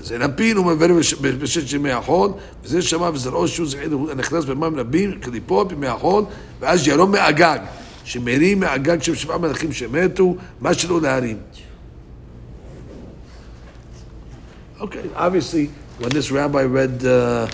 זה 0.00 0.18
נפין 0.18 0.56
בש- 0.98 1.14
בששת 1.14 1.72
ימי 1.72 1.90
החול, 1.90 2.30
וזה 2.64 2.82
שמע 2.82 3.10
וזרעו 3.14 3.48
שהוא 3.48 3.66
זעד, 3.66 3.92
הוא 3.92 4.14
נכנס 4.16 4.44
במים 4.44 4.78
רבים, 4.78 5.18
קליפות 5.20 5.68
בימי 5.68 5.86
החול, 5.86 6.24
ואז 6.60 6.88
ירום 6.88 7.12
מאגג, 7.12 7.58
שמרים 8.04 8.60
מאגג 8.60 9.02
של 9.02 9.14
שבעה 9.14 9.38
מלכים 9.38 9.72
שמתו, 9.72 10.36
מה 10.60 10.74
שלא 10.74 11.00
להרים. 11.00 11.36
Okay, 14.80 15.04
obviously, 15.14 15.68
when 16.00 16.08
this 16.08 16.30
rabbi 16.30 16.64
read, 16.64 17.04
uh, 17.04 17.46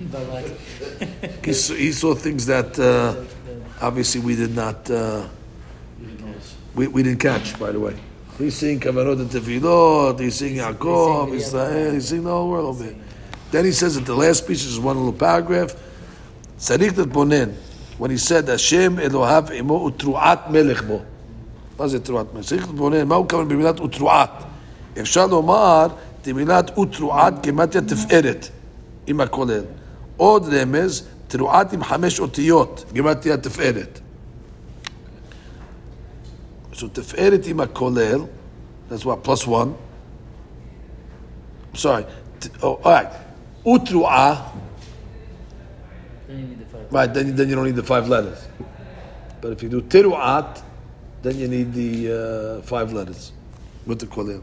he, 1.44 1.52
saw, 1.52 1.74
he 1.74 1.92
saw 1.92 2.14
things 2.14 2.46
that 2.46 2.70
uh, 2.78 3.12
obviously 3.82 4.20
we 4.20 4.34
did 4.34 4.54
not 4.56 4.90
uh, 4.90 4.96
we, 6.76 6.86
we 6.88 7.02
didn't 7.02 7.20
catch, 7.20 7.58
by 7.58 7.72
the 7.72 7.80
way. 7.80 7.96
He's 8.38 8.54
singing 8.54 8.80
Kavanot 8.80 9.18
and 9.18 9.30
Tefillot, 9.30 10.20
he's 10.20 10.34
singing 10.34 10.58
Yaakov, 10.58 11.32
Israel, 11.32 11.92
he's 11.94 12.08
singing 12.08 12.24
the 12.24 12.30
whole 12.30 12.50
world. 12.50 12.84
Then 13.50 13.64
he 13.64 13.72
says 13.72 13.94
that 13.94 14.04
the 14.04 14.14
last 14.14 14.46
piece 14.46 14.64
is 14.64 14.78
one 14.78 14.96
little 14.96 15.12
paragraph. 15.12 15.74
Sarikhtat 16.58 17.10
Bonin, 17.10 17.56
when 17.96 18.10
he 18.10 18.18
said, 18.18 18.46
Hashem 18.46 18.98
Elohav 18.98 19.54
Emo 19.54 19.88
Utruat 19.88 20.48
Melechbo. 20.48 21.02
What 21.76 21.86
is 21.86 21.94
it, 21.94 22.04
Truat 22.04 22.34
Melech? 22.34 22.46
Sarikhtat 22.46 22.76
Bonin, 22.76 23.08
Mao 23.08 23.24
Kavan 23.24 23.48
Bimilat 23.48 23.78
Utruat. 23.78 24.46
If 24.94 25.06
shalom 25.08 25.46
Shalomar, 25.46 25.98
Timilat 26.22 26.74
Utruat 26.74 27.42
Gematria 27.42 27.80
Tiferet, 27.80 28.50
Imakolel. 29.06 29.66
Odd 30.20 30.44
them 30.44 30.74
is, 30.74 31.08
Truat 31.28 31.70
Hamesh 31.70 32.20
Otiyot, 32.20 32.84
Gematria 32.92 33.38
Tiferet. 33.38 34.02
So 36.75 36.87
תפארת 36.93 37.45
עם 37.47 37.59
הכולל, 37.59 38.21
that's 38.89 39.05
what, 39.05 39.23
plus 39.23 39.47
one. 39.47 39.73
Sorry, 41.73 42.05
t- 42.39 42.49
oh, 42.61 42.79
all 42.83 42.91
right. 42.91 43.07
ותרועה, 43.65 44.51
Then 46.27 46.39
you 46.39 46.45
need 46.47 46.59
the 46.59 46.65
five. 46.65 46.93
right, 46.93 47.13
then, 47.13 47.35
then 47.35 47.49
you 47.49 47.55
don't 47.55 47.65
need 47.65 47.75
the 47.75 47.83
five 47.83 48.07
letters. 48.07 48.39
But 49.41 49.51
if 49.53 49.63
you 49.63 49.69
do 49.69 49.81
tiruat, 49.81 50.61
then 51.23 51.37
you 51.37 51.47
need 51.47 51.73
the 51.73 52.59
uh, 52.59 52.61
five 52.61 52.93
letters 52.93 53.31
with 53.85 53.99
the 53.99 54.07
kolel. 54.07 54.41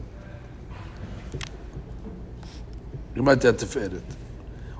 גמרתי 3.17 3.47
התפארת. 3.47 4.01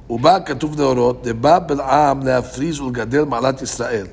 ובה 0.10 0.40
כתוב 0.40 0.80
להורות, 0.82 1.28
דבא 1.28 1.60
בלעם 1.60 2.24
להפריז 2.24 2.80
ולגדל 2.80 3.24
מעלת 3.24 3.62
ישראל. 3.62 4.08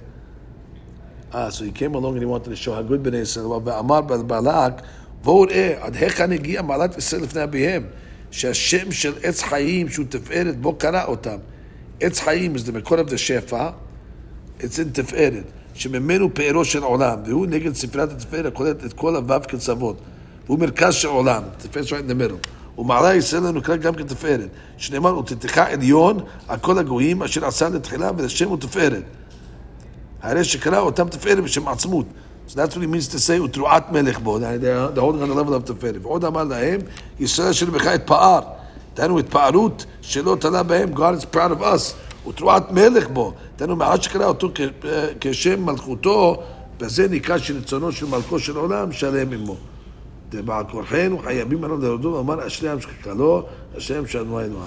Ah, 1.33 1.49
so 1.49 1.63
he 1.63 1.71
came 1.71 1.95
along 1.95 2.13
and 2.15 2.21
he 2.21 2.25
wanted 2.25 2.49
to 2.49 2.55
show 2.57 2.73
how 2.73 2.81
good 2.81 3.03
בני 3.03 3.17
ישראל 3.17 3.45
הוא, 3.45 3.61
ואמר 3.63 4.01
בלק, 4.01 4.81
בואו 5.23 5.41
ראה, 5.41 5.73
עד 5.81 5.95
היכן 5.95 6.31
הגיע 6.31 6.61
מעלת 6.61 6.97
ישראל 6.97 7.21
לפני 7.23 7.43
אביהם, 7.43 7.83
שהשם 8.31 8.91
של 8.91 9.13
עץ 9.23 9.41
חיים 9.41 9.89
שהוא 9.89 10.05
תפארת, 10.09 10.61
בו 10.61 10.75
קרא 10.75 11.03
אותם. 11.05 11.37
עץ 12.01 12.19
חיים 12.19 12.57
זה 12.57 12.71
מקור 12.71 12.97
of 12.97 13.09
the 13.09 13.17
שפע, 13.17 13.69
it's 14.59 14.63
in 14.63 14.91
תפארת, 14.93 15.43
שממנו 15.73 16.33
פארו 16.33 16.65
של 16.65 16.83
עולם, 16.83 17.19
והוא 17.25 17.47
נגד 17.47 17.75
ספריית 17.75 18.11
התפארת 18.11 18.45
הכוללת 18.45 18.85
את 18.85 18.93
כל 18.93 19.15
הוו 19.15 19.41
כצוות, 19.47 19.97
והוא 20.45 20.59
מרכז 20.59 20.93
של 20.93 21.07
עולם, 21.07 21.43
תפארת 21.57 21.85
the 21.87 22.13
middle. 22.13 22.47
ומעלה 22.77 23.15
ישראל 23.15 23.51
נקרא 23.51 23.75
גם 23.75 23.95
כתפארת, 23.95 24.49
שנאמר, 24.77 25.17
ותתך 25.17 25.57
עליון 25.57 26.19
על 26.47 26.59
כל 26.59 26.79
הגויים 26.79 27.23
אשר 27.23 27.45
עשה 27.45 27.69
לתחילה 27.69 28.11
ולשם 28.17 28.49
הוא 28.49 28.57
תפארת. 28.57 29.03
הרי 30.21 30.43
שקרא 30.43 30.79
אותם 30.79 31.07
תפארת 31.07 31.43
בשם 31.43 31.67
עצמות. 31.67 32.05
So 32.47 32.53
that's 32.53 32.75
what 32.75 32.81
he 32.81 32.87
means 32.87 33.07
to 33.13 33.17
say, 33.17 33.41
ותרועת 33.41 33.91
מלך 33.91 34.19
בו, 34.19 34.39
they're 34.39 34.95
holding 34.99 35.23
on 35.23 35.29
the 35.29 35.35
level 35.35 35.53
of 35.53 35.73
תפארת. 35.73 35.95
ועוד 36.01 36.25
אמר 36.25 36.43
להם, 36.43 36.79
ישראל 37.19 37.49
אשר 37.49 37.65
בך 37.65 37.85
התפאר. 37.85 38.39
דהיינו 38.95 39.19
התפארות 39.19 39.85
שלא 40.01 40.37
תלה 40.39 40.63
בהם, 40.63 40.93
God 40.93 41.21
is 41.21 41.35
proud 41.35 41.59
of 41.59 41.61
us. 41.61 41.93
ותרועת 42.29 42.71
מלך 42.71 43.07
בו. 43.09 43.33
דהיינו 43.57 43.75
מאז 43.75 43.99
שקרא 44.01 44.25
אותו 44.25 44.49
כ- 44.55 44.85
כשם 45.21 45.65
מלכותו, 45.65 46.43
בזה 46.79 47.07
נקרא 47.07 47.37
שרצונו 47.37 47.91
של 47.91 48.05
מלכו 48.05 48.39
של 48.39 48.55
עולם 48.55 48.91
שלם 48.91 49.33
עמו. 49.33 49.55
ובעל 50.33 50.63
כורחנו 50.71 51.17
חייבים 51.23 51.63
עליו 51.63 51.77
להודות 51.77 52.13
ולומר 52.13 52.47
אשרי 52.47 52.69
עם 52.69 52.81
שכלו, 52.81 53.43
השם 53.77 54.07
שלנו 54.07 54.39
אלוהיו. 54.39 54.57